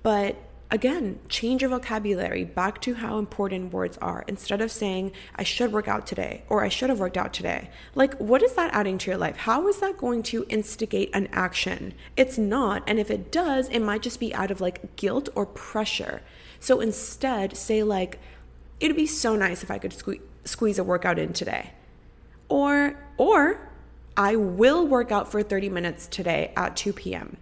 But 0.03 0.37
again, 0.71 1.19
change 1.29 1.63
your 1.63 1.71
vocabulary 1.71 2.45
back 2.45 2.81
to 2.83 2.95
how 2.95 3.19
important 3.19 3.73
words 3.73 3.97
are. 3.99 4.25
Instead 4.27 4.61
of 4.61 4.71
saying, 4.71 5.13
I 5.35 5.43
should 5.43 5.73
work 5.73 5.89
out 5.89 6.07
today 6.07 6.43
or 6.49 6.65
I 6.65 6.69
should 6.69 6.91
have 6.91 6.99
worked 6.99 7.17
out 7.17 7.33
today, 7.33 7.71
like, 7.95 8.15
what 8.19 8.43
is 8.43 8.55
that 8.55 8.75
adding 8.75 8.99
to 8.99 9.11
your 9.11 9.19
life? 9.19 9.37
How 9.37 9.69
is 9.69 9.79
that 9.81 9.97
going 9.97 10.23
to 10.25 10.45
instigate 10.49 11.11
an 11.15 11.29
action? 11.33 11.95
It's 12.17 12.37
not. 12.39 12.83
And 12.87 12.99
if 12.99 13.11
it 13.11 13.31
does, 13.33 13.69
it 13.69 13.81
might 13.81 14.03
just 14.03 14.21
be 14.21 14.35
out 14.35 14.51
of 14.51 14.61
like 14.61 14.97
guilt 14.97 15.29
or 15.35 15.47
pressure. 15.47 16.23
So 16.61 16.81
instead, 16.81 17.57
say, 17.57 17.83
like, 17.83 18.19
it'd 18.81 18.97
be 18.97 19.07
so 19.07 19.37
nice 19.37 19.63
if 19.63 19.71
I 19.71 19.79
could 19.79 19.93
sque- 19.93 20.21
squeeze 20.45 20.79
a 20.79 20.85
workout 20.85 21.19
in 21.19 21.33
today. 21.33 21.73
Or, 22.49 22.99
or 23.17 23.71
I 24.17 24.37
will 24.37 24.87
work 24.87 25.13
out 25.13 25.31
for 25.31 25.43
30 25.43 25.69
minutes 25.69 26.07
today 26.07 26.53
at 26.57 26.77
2 26.77 26.95
p.m. 26.95 27.37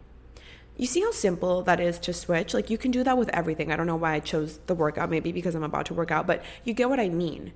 You 0.77 0.87
see 0.87 1.03
how 1.03 1.13
simple 1.13 1.63
that 1.63 1.79
is 1.79 2.01
to 2.01 2.13
switch? 2.13 2.53
Like 2.53 2.69
you 2.69 2.79
can 2.79 2.91
do 2.91 3.05
that 3.05 3.17
with 3.17 3.29
everything. 3.29 3.71
I 3.71 3.77
don't 3.77 3.87
know 3.87 3.95
why 3.95 4.15
I 4.15 4.21
chose 4.21 4.59
the 4.67 4.75
workout, 4.75 5.09
maybe 5.09 5.31
because 5.31 5.55
I'm 5.55 5.63
about 5.63 5.87
to 5.87 5.95
work 5.95 6.11
out, 6.11 6.27
but 6.27 6.43
you 6.65 6.75
get 6.75 6.91
what 6.91 6.99
I 6.99 7.09
mean. 7.09 7.53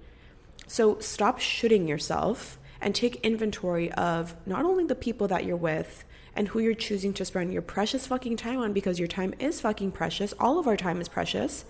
So 0.68 1.00
stop 1.00 1.40
shooting 1.40 1.88
yourself 1.88 2.59
and 2.81 2.94
take 2.94 3.16
inventory 3.16 3.90
of 3.92 4.37
not 4.46 4.64
only 4.64 4.85
the 4.85 4.94
people 4.94 5.26
that 5.28 5.44
you're 5.44 5.57
with 5.57 6.04
and 6.37 6.46
who 6.46 6.61
you're 6.61 6.74
choosing 6.74 7.12
to 7.14 7.24
spend 7.24 7.52
your 7.52 7.62
precious 7.62 8.07
fucking 8.07 8.37
time 8.37 8.61
on 8.61 8.72
because 8.72 9.00
your 9.00 9.09
time 9.09 9.35
is 9.40 9.61
fucking 9.61 9.90
precious. 9.90 10.33
All 10.38 10.61
of 10.61 10.68
our 10.68 10.76
time 10.76 11.00
is 11.00 11.09
precious. 11.09 11.64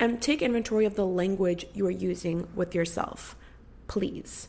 And 0.00 0.22
take 0.22 0.40
inventory 0.40 0.86
of 0.86 0.94
the 0.94 1.06
language 1.06 1.66
you 1.74 1.86
are 1.86 1.90
using 1.90 2.48
with 2.54 2.74
yourself. 2.74 3.36
Please. 3.86 4.48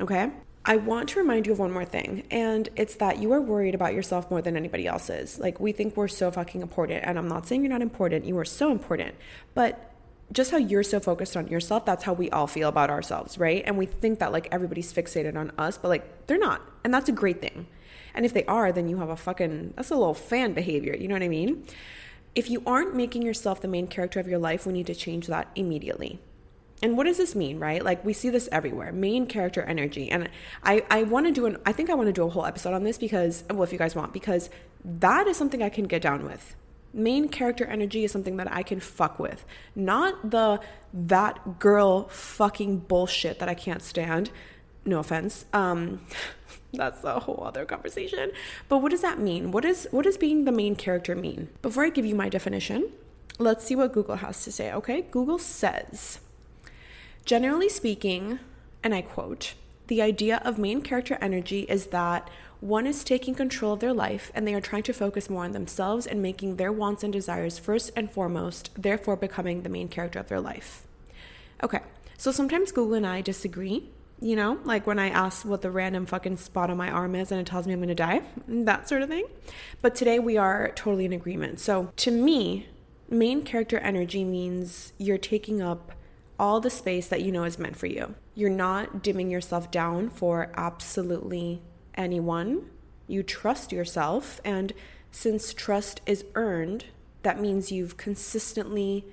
Okay? 0.00 0.30
I 0.68 0.78
want 0.78 1.10
to 1.10 1.20
remind 1.20 1.46
you 1.46 1.52
of 1.52 1.60
one 1.60 1.70
more 1.70 1.84
thing, 1.84 2.24
and 2.28 2.68
it's 2.74 2.96
that 2.96 3.18
you 3.18 3.32
are 3.32 3.40
worried 3.40 3.76
about 3.76 3.94
yourself 3.94 4.28
more 4.32 4.42
than 4.42 4.56
anybody 4.56 4.88
else 4.88 5.08
is. 5.08 5.38
Like, 5.38 5.60
we 5.60 5.70
think 5.70 5.96
we're 5.96 6.08
so 6.08 6.28
fucking 6.32 6.60
important, 6.60 7.04
and 7.04 7.16
I'm 7.16 7.28
not 7.28 7.46
saying 7.46 7.62
you're 7.62 7.72
not 7.72 7.82
important, 7.82 8.24
you 8.24 8.36
are 8.38 8.44
so 8.44 8.72
important, 8.72 9.14
but 9.54 9.92
just 10.32 10.50
how 10.50 10.56
you're 10.56 10.82
so 10.82 10.98
focused 10.98 11.36
on 11.36 11.46
yourself, 11.46 11.84
that's 11.84 12.02
how 12.02 12.14
we 12.14 12.30
all 12.30 12.48
feel 12.48 12.68
about 12.68 12.90
ourselves, 12.90 13.38
right? 13.38 13.62
And 13.64 13.78
we 13.78 13.86
think 13.86 14.18
that 14.18 14.32
like 14.32 14.48
everybody's 14.50 14.92
fixated 14.92 15.36
on 15.36 15.52
us, 15.56 15.78
but 15.78 15.86
like 15.86 16.26
they're 16.26 16.36
not. 16.36 16.62
And 16.82 16.92
that's 16.92 17.08
a 17.08 17.12
great 17.12 17.40
thing. 17.40 17.68
And 18.12 18.26
if 18.26 18.34
they 18.34 18.44
are, 18.46 18.72
then 18.72 18.88
you 18.88 18.98
have 18.98 19.08
a 19.08 19.16
fucking, 19.16 19.74
that's 19.76 19.90
a 19.90 19.96
little 19.96 20.14
fan 20.14 20.52
behavior, 20.52 20.96
you 20.96 21.06
know 21.06 21.14
what 21.14 21.22
I 21.22 21.28
mean? 21.28 21.64
If 22.34 22.50
you 22.50 22.64
aren't 22.66 22.92
making 22.96 23.22
yourself 23.22 23.60
the 23.60 23.68
main 23.68 23.86
character 23.86 24.18
of 24.18 24.26
your 24.26 24.40
life, 24.40 24.66
we 24.66 24.72
need 24.72 24.88
to 24.88 24.96
change 24.96 25.28
that 25.28 25.46
immediately 25.54 26.18
and 26.82 26.96
what 26.96 27.04
does 27.04 27.16
this 27.16 27.34
mean 27.34 27.58
right 27.58 27.84
like 27.84 28.04
we 28.04 28.12
see 28.12 28.28
this 28.28 28.48
everywhere 28.52 28.92
main 28.92 29.26
character 29.26 29.62
energy 29.62 30.10
and 30.10 30.28
i 30.62 30.82
i 30.90 31.02
want 31.02 31.26
to 31.26 31.32
do 31.32 31.46
an 31.46 31.56
i 31.64 31.72
think 31.72 31.88
i 31.90 31.94
want 31.94 32.06
to 32.06 32.12
do 32.12 32.24
a 32.24 32.28
whole 32.28 32.44
episode 32.44 32.74
on 32.74 32.84
this 32.84 32.98
because 32.98 33.44
well 33.50 33.62
if 33.62 33.72
you 33.72 33.78
guys 33.78 33.94
want 33.94 34.12
because 34.12 34.50
that 34.84 35.26
is 35.26 35.36
something 35.36 35.62
i 35.62 35.68
can 35.68 35.84
get 35.84 36.02
down 36.02 36.24
with 36.24 36.54
Main 36.96 37.28
character 37.28 37.66
energy 37.66 38.04
is 38.04 38.10
something 38.10 38.38
that 38.38 38.50
I 38.50 38.62
can 38.62 38.80
fuck 38.80 39.18
with, 39.18 39.44
not 39.74 40.30
the 40.30 40.60
that 40.94 41.58
girl 41.58 42.08
fucking 42.08 42.78
bullshit 42.78 43.38
that 43.38 43.50
I 43.50 43.54
can't 43.54 43.82
stand. 43.82 44.30
No 44.86 45.00
offense. 45.00 45.44
Um, 45.52 46.00
that's 46.72 47.04
a 47.04 47.20
whole 47.20 47.44
other 47.44 47.66
conversation. 47.66 48.30
But 48.70 48.78
what 48.78 48.92
does 48.92 49.02
that 49.02 49.18
mean? 49.18 49.52
What 49.52 49.66
is 49.66 49.86
what 49.90 50.04
does 50.04 50.16
being 50.16 50.46
the 50.46 50.52
main 50.52 50.74
character 50.74 51.14
mean? 51.14 51.48
Before 51.60 51.84
I 51.84 51.90
give 51.90 52.06
you 52.06 52.14
my 52.14 52.30
definition, 52.30 52.90
let's 53.38 53.62
see 53.62 53.76
what 53.76 53.92
Google 53.92 54.16
has 54.16 54.42
to 54.44 54.50
say. 54.50 54.72
Okay, 54.72 55.02
Google 55.02 55.38
says, 55.38 56.20
generally 57.26 57.68
speaking, 57.68 58.38
and 58.82 58.94
I 58.94 59.02
quote, 59.02 59.54
the 59.88 60.00
idea 60.00 60.40
of 60.44 60.58
main 60.58 60.80
character 60.80 61.18
energy 61.20 61.62
is 61.68 61.86
that 61.86 62.30
one 62.60 62.86
is 62.86 63.04
taking 63.04 63.34
control 63.34 63.74
of 63.74 63.80
their 63.80 63.92
life 63.92 64.32
and 64.34 64.46
they 64.46 64.54
are 64.54 64.60
trying 64.60 64.82
to 64.84 64.92
focus 64.92 65.28
more 65.28 65.44
on 65.44 65.52
themselves 65.52 66.06
and 66.06 66.22
making 66.22 66.56
their 66.56 66.72
wants 66.72 67.04
and 67.04 67.12
desires 67.12 67.58
first 67.58 67.90
and 67.94 68.10
foremost, 68.10 68.70
therefore 68.76 69.16
becoming 69.16 69.62
the 69.62 69.68
main 69.68 69.88
character 69.88 70.18
of 70.18 70.28
their 70.28 70.40
life. 70.40 70.86
Okay, 71.62 71.80
so 72.16 72.32
sometimes 72.32 72.72
Google 72.72 72.94
and 72.94 73.06
I 73.06 73.20
disagree. 73.20 73.90
You 74.20 74.34
know, 74.34 74.58
like 74.64 74.86
when 74.86 74.98
I 74.98 75.10
ask 75.10 75.44
what 75.44 75.60
the 75.60 75.70
random 75.70 76.06
fucking 76.06 76.38
spot 76.38 76.70
on 76.70 76.78
my 76.78 76.90
arm 76.90 77.14
is 77.14 77.30
and 77.30 77.40
it 77.40 77.46
tells 77.46 77.66
me 77.66 77.74
I'm 77.74 77.80
gonna 77.80 77.94
die, 77.94 78.22
that 78.48 78.88
sort 78.88 79.02
of 79.02 79.08
thing. 79.08 79.26
But 79.82 79.94
today 79.94 80.18
we 80.18 80.36
are 80.38 80.72
totally 80.74 81.04
in 81.04 81.12
agreement. 81.12 81.60
So 81.60 81.90
to 81.96 82.10
me, 82.10 82.68
main 83.10 83.42
character 83.42 83.78
energy 83.78 84.24
means 84.24 84.92
you're 84.96 85.18
taking 85.18 85.60
up 85.60 85.92
all 86.38 86.60
the 86.60 86.70
space 86.70 87.08
that 87.08 87.22
you 87.22 87.32
know 87.32 87.44
is 87.44 87.58
meant 87.58 87.76
for 87.76 87.86
you. 87.86 88.14
You're 88.34 88.50
not 88.50 89.02
dimming 89.02 89.30
yourself 89.30 89.70
down 89.70 90.10
for 90.10 90.50
absolutely 90.54 91.62
anyone. 91.94 92.70
You 93.06 93.22
trust 93.22 93.72
yourself. 93.72 94.40
And 94.44 94.72
since 95.10 95.54
trust 95.54 96.00
is 96.06 96.24
earned, 96.34 96.86
that 97.22 97.40
means 97.40 97.72
you've 97.72 97.96
consistently 97.96 99.04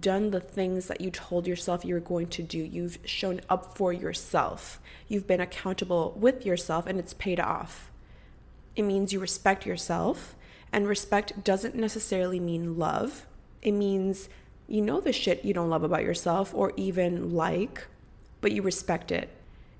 done 0.00 0.30
the 0.30 0.40
things 0.40 0.86
that 0.88 1.00
you 1.00 1.10
told 1.10 1.46
yourself 1.46 1.84
you 1.84 1.94
were 1.94 2.00
going 2.00 2.26
to 2.28 2.42
do. 2.42 2.58
You've 2.58 2.98
shown 3.04 3.40
up 3.48 3.76
for 3.76 3.92
yourself. 3.92 4.80
You've 5.08 5.26
been 5.26 5.40
accountable 5.40 6.16
with 6.18 6.44
yourself, 6.44 6.86
and 6.86 6.98
it's 6.98 7.14
paid 7.14 7.38
off. 7.38 7.90
It 8.74 8.82
means 8.82 9.12
you 9.12 9.20
respect 9.20 9.66
yourself. 9.66 10.34
And 10.72 10.88
respect 10.88 11.44
doesn't 11.44 11.76
necessarily 11.76 12.40
mean 12.40 12.76
love, 12.76 13.26
it 13.62 13.72
means 13.72 14.28
you 14.68 14.80
know 14.80 15.00
the 15.00 15.12
shit 15.12 15.44
you 15.44 15.54
don't 15.54 15.70
love 15.70 15.82
about 15.82 16.02
yourself 16.02 16.54
or 16.54 16.72
even 16.76 17.34
like, 17.34 17.86
but 18.40 18.52
you 18.52 18.62
respect 18.62 19.12
it. 19.12 19.30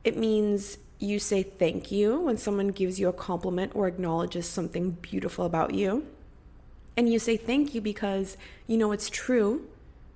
It 0.04 0.16
means 0.16 0.78
you 0.98 1.18
say 1.18 1.42
thank 1.42 1.90
you 1.90 2.20
when 2.20 2.36
someone 2.36 2.68
gives 2.68 3.00
you 3.00 3.08
a 3.08 3.12
compliment 3.12 3.72
or 3.74 3.86
acknowledges 3.86 4.48
something 4.48 4.92
beautiful 4.92 5.44
about 5.44 5.74
you. 5.74 6.06
And 6.96 7.12
you 7.12 7.18
say 7.18 7.36
thank 7.36 7.74
you 7.74 7.80
because 7.80 8.36
you 8.66 8.76
know 8.76 8.92
it's 8.92 9.10
true, 9.10 9.66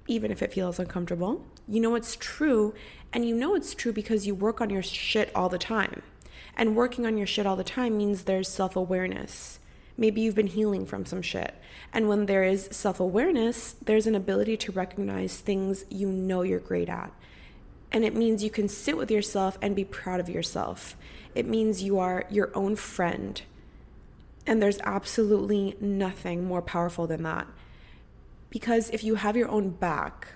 even 0.06 0.30
if 0.30 0.42
it 0.42 0.52
feels 0.52 0.78
uncomfortable. 0.78 1.44
You 1.66 1.80
know 1.80 1.94
it's 1.94 2.16
true, 2.16 2.74
and 3.12 3.26
you 3.26 3.34
know 3.34 3.54
it's 3.54 3.74
true 3.74 3.92
because 3.92 4.26
you 4.26 4.34
work 4.34 4.60
on 4.60 4.70
your 4.70 4.82
shit 4.82 5.30
all 5.34 5.48
the 5.48 5.58
time. 5.58 6.02
And 6.56 6.76
working 6.76 7.06
on 7.06 7.16
your 7.16 7.26
shit 7.26 7.46
all 7.46 7.56
the 7.56 7.64
time 7.64 7.96
means 7.96 8.22
there's 8.24 8.48
self 8.48 8.76
awareness. 8.76 9.58
Maybe 10.00 10.20
you've 10.20 10.36
been 10.36 10.46
healing 10.46 10.86
from 10.86 11.04
some 11.04 11.22
shit. 11.22 11.54
And 11.92 12.08
when 12.08 12.26
there 12.26 12.44
is 12.44 12.68
self 12.70 13.00
awareness, 13.00 13.74
there's 13.84 14.06
an 14.06 14.14
ability 14.14 14.56
to 14.58 14.72
recognize 14.72 15.38
things 15.38 15.84
you 15.90 16.08
know 16.08 16.42
you're 16.42 16.60
great 16.60 16.88
at. 16.88 17.12
And 17.90 18.04
it 18.04 18.14
means 18.14 18.44
you 18.44 18.50
can 18.50 18.68
sit 18.68 18.96
with 18.96 19.10
yourself 19.10 19.58
and 19.60 19.74
be 19.74 19.84
proud 19.84 20.20
of 20.20 20.28
yourself. 20.28 20.96
It 21.34 21.46
means 21.46 21.82
you 21.82 21.98
are 21.98 22.24
your 22.30 22.50
own 22.54 22.76
friend. 22.76 23.42
And 24.46 24.62
there's 24.62 24.78
absolutely 24.84 25.76
nothing 25.80 26.44
more 26.44 26.62
powerful 26.62 27.08
than 27.08 27.24
that. 27.24 27.48
Because 28.50 28.90
if 28.90 29.02
you 29.02 29.16
have 29.16 29.36
your 29.36 29.48
own 29.48 29.70
back 29.70 30.28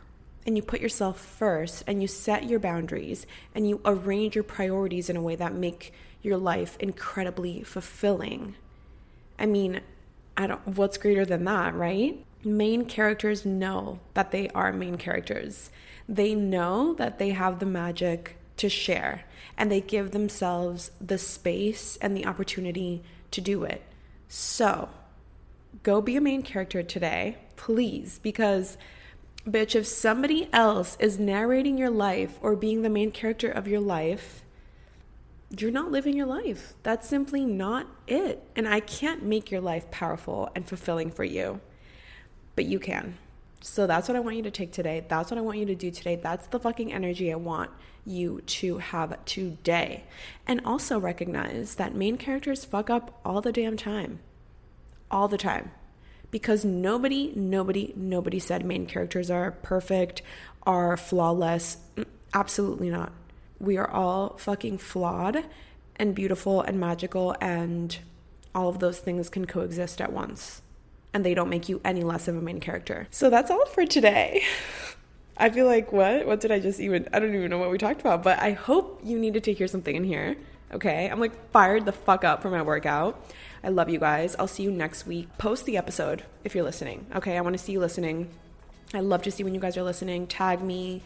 and 0.45 0.57
you 0.57 0.63
put 0.63 0.81
yourself 0.81 1.21
first 1.21 1.85
and 1.87 2.03
you 2.03 2.09
set 2.09 2.49
your 2.49 2.59
boundaries 2.59 3.27
and 3.55 3.69
you 3.69 3.81
arrange 3.85 4.35
your 4.35 4.45
priorities 4.45 5.09
in 5.09 5.17
a 5.17 5.23
way 5.23 5.37
that 5.37 5.55
make 5.55 5.95
your 6.21 6.37
life 6.37 6.77
incredibly 6.81 7.63
fulfilling. 7.63 8.55
I 9.43 9.47
mean, 9.47 9.81
I 10.37 10.47
don't 10.47 10.67
what's 10.67 10.97
greater 10.97 11.27
than 11.27 11.45
that, 11.45 11.75
right? 11.75 12.25
Main 12.45 12.87
characters 12.87 13.45
know 13.45 13.99
that 14.15 14.31
they 14.31 14.49
are 14.51 14.73
main 14.73 14.97
characters. 14.97 15.71
They 16.09 16.35
know 16.35 16.95
that 16.95 17.19
they 17.19 17.31
have 17.31 17.59
the 17.59 17.67
magic 17.67 18.37
to 18.59 18.69
share 18.69 19.25
and 19.59 19.71
they 19.71 19.81
give 19.81 20.13
themselves 20.13 20.93
the 21.01 21.19
space 21.19 21.99
and 22.01 22.17
the 22.17 22.27
opportunity 22.27 23.03
to 23.33 23.41
do 23.41 23.65
it. 23.65 23.83
So, 24.29 24.89
go 25.83 26.01
be 26.01 26.17
a 26.17 26.21
main 26.21 26.43
character 26.43 26.83
today, 26.83 27.37
please, 27.57 28.21
because 28.23 28.79
bitch, 29.47 29.75
if 29.75 29.87
somebody 29.87 30.49
else 30.53 30.97
is 31.01 31.19
narrating 31.19 31.77
your 31.77 31.91
life 31.91 32.39
or 32.41 32.55
being 32.55 32.83
the 32.83 32.89
main 32.89 33.11
character 33.11 33.51
of 33.51 33.67
your 33.67 33.81
life, 33.81 34.45
you're 35.59 35.71
not 35.71 35.91
living 35.91 36.17
your 36.17 36.27
life. 36.27 36.75
That's 36.83 37.09
simply 37.09 37.45
not 37.45 37.87
it. 38.07 38.43
And 38.57 38.67
I 38.67 38.81
can't 38.81 39.23
make 39.23 39.51
your 39.51 39.61
life 39.61 39.91
powerful 39.91 40.51
and 40.55 40.67
fulfilling 40.67 41.11
for 41.11 41.25
you, 41.25 41.61
but 42.57 42.65
you 42.65 42.79
can. 42.79 43.19
So 43.61 43.87
that's 43.87 44.09
what 44.09 44.17
I 44.17 44.21
want 44.21 44.37
you 44.37 44.43
to 44.45 44.51
take 44.51 44.73
today. 44.73 45.05
That's 45.07 45.31
what 45.31 45.39
I 45.39 45.43
want 45.43 45.59
you 45.59 45.67
to 45.67 45.75
do 45.75 45.91
today. 45.91 46.17
That's 46.17 46.47
the 46.49 46.59
fucking 46.59 46.93
energy 46.93 47.31
I 47.33 47.37
want 47.37 47.71
you 48.05 48.41
to 48.41 48.79
have 48.79 49.25
today. 49.25 50.05
And 50.47 50.61
also 50.65 50.99
recognize 50.99 51.77
that 51.77 51.95
main 51.95 52.17
characters 52.17 52.65
fuck 52.65 52.91
up 52.91 53.21
all 53.25 53.41
the 53.41 53.53
damn 53.53 53.77
time. 53.77 54.21
All 55.11 55.29
the 55.29 55.39
time. 55.39 55.71
Because 56.31 56.65
nobody, 56.65 57.33
nobody, 57.37 57.93
nobody 57.95 58.39
said 58.39 58.65
main 58.65 58.87
characters 58.87 59.31
are 59.31 59.51
perfect, 59.51 60.23
are 60.63 60.97
flawless. 60.97 61.77
Mm, 61.97 62.07
absolutely 62.33 62.89
not 62.89 63.13
we 63.63 63.79
are 63.79 63.89
all 63.89 64.37
fucking 64.39 64.77
flawed 64.79 65.45
and 65.97 66.15
beautiful 66.15 66.61
and 66.61 66.81
magical, 66.81 67.37
and 67.41 67.97
all 68.55 68.69
of 68.69 68.81
those 68.81 68.99
things 68.99 69.29
can 69.31 69.47
coexist 69.47 70.01
at 70.01 70.13
once. 70.13 70.63
And 71.15 71.25
they 71.25 71.33
don't 71.33 71.49
make 71.49 71.69
you 71.69 71.81
any 71.85 72.03
less 72.03 72.27
of 72.27 72.37
a 72.37 72.41
main 72.41 72.59
character. 72.59 73.07
So 73.11 73.31
that's 73.31 73.51
all 73.51 73.65
for 73.67 73.87
today. 73.87 74.43
I 75.37 75.51
feel 75.51 75.67
like, 75.67 75.93
what? 75.93 76.27
What 76.27 76.41
did 76.41 76.51
I 76.51 76.59
just 76.59 76.81
even? 76.81 77.09
I 77.13 77.21
don't 77.21 77.35
even 77.35 77.51
know 77.51 77.59
what 77.59 77.71
we 77.71 77.79
talked 77.79 78.01
about, 78.01 78.23
but 78.23 78.39
I 78.41 78.53
hope 78.53 79.01
you 79.05 79.19
needed 79.19 79.45
to 79.45 79.53
hear 79.53 79.69
something 79.69 79.95
in 79.95 80.05
here. 80.05 80.37
Okay. 80.73 81.09
I'm 81.09 81.21
like 81.21 81.51
fired 81.51 81.85
the 81.85 81.93
fuck 81.93 82.25
up 82.25 82.43
for 82.43 82.51
my 82.51 82.63
workout. 82.63 83.31
I 83.63 83.69
love 83.69 83.89
you 83.89 83.99
guys. 83.99 84.35
I'll 84.39 84.49
see 84.49 84.63
you 84.63 84.71
next 84.71 85.07
week. 85.07 85.29
Post 85.39 85.67
the 85.67 85.77
episode 85.77 86.25
if 86.45 86.55
you're 86.55 86.65
listening. 86.65 87.07
Okay. 87.15 87.37
I 87.37 87.41
want 87.43 87.57
to 87.57 87.63
see 87.63 87.73
you 87.73 87.81
listening. 87.81 88.31
I 88.93 89.01
love 89.01 89.23
to 89.23 89.31
see 89.31 89.45
when 89.45 89.55
you 89.55 89.61
guys 89.61 89.77
are 89.77 89.83
listening. 89.83 90.27
Tag 90.27 90.63
me. 90.63 91.03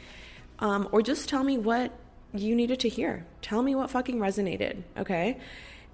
Um, 0.59 0.89
or 0.93 1.03
just 1.03 1.29
tell 1.29 1.45
me 1.45 1.59
what 1.59 1.93
you 2.35 2.55
needed 2.55 2.81
to 2.81 2.89
hear. 2.89 3.27
Tell 3.43 3.63
me 3.63 3.75
what 3.75 3.91
fucking 3.91 4.19
resonated, 4.19 4.83
okay? 4.97 5.39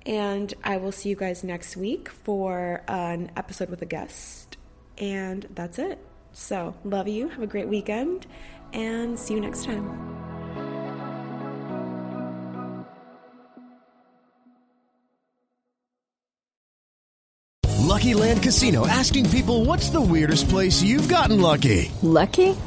And 0.05 0.53
I 0.64 0.79
will 0.79 0.92
see 0.92 1.09
you 1.09 1.16
guys 1.16 1.45
next 1.45 1.77
week 1.77 2.09
for 2.09 2.83
an 2.88 3.31
episode 3.37 3.71
with 3.71 3.83
a 3.83 3.87
guest. 3.87 4.57
And 4.99 5.47
that's 5.55 5.79
it. 5.79 5.99
So, 6.33 6.75
love 6.85 7.09
you. 7.09 7.29
Have 7.29 7.42
a 7.42 7.47
great 7.47 7.68
weekend. 7.68 8.27
And 8.73 9.18
see 9.18 9.35
you 9.35 9.40
next 9.40 9.64
time. 9.64 10.12
Lucky 17.92 18.14
Land 18.14 18.42
Casino 18.42 18.87
asking 18.87 19.29
people 19.31 19.64
what's 19.64 19.90
the 19.90 20.01
weirdest 20.01 20.49
place 20.49 20.83
you've 20.83 21.09
gotten 21.09 21.40
lucky? 21.40 21.92
Lucky? 22.03 22.57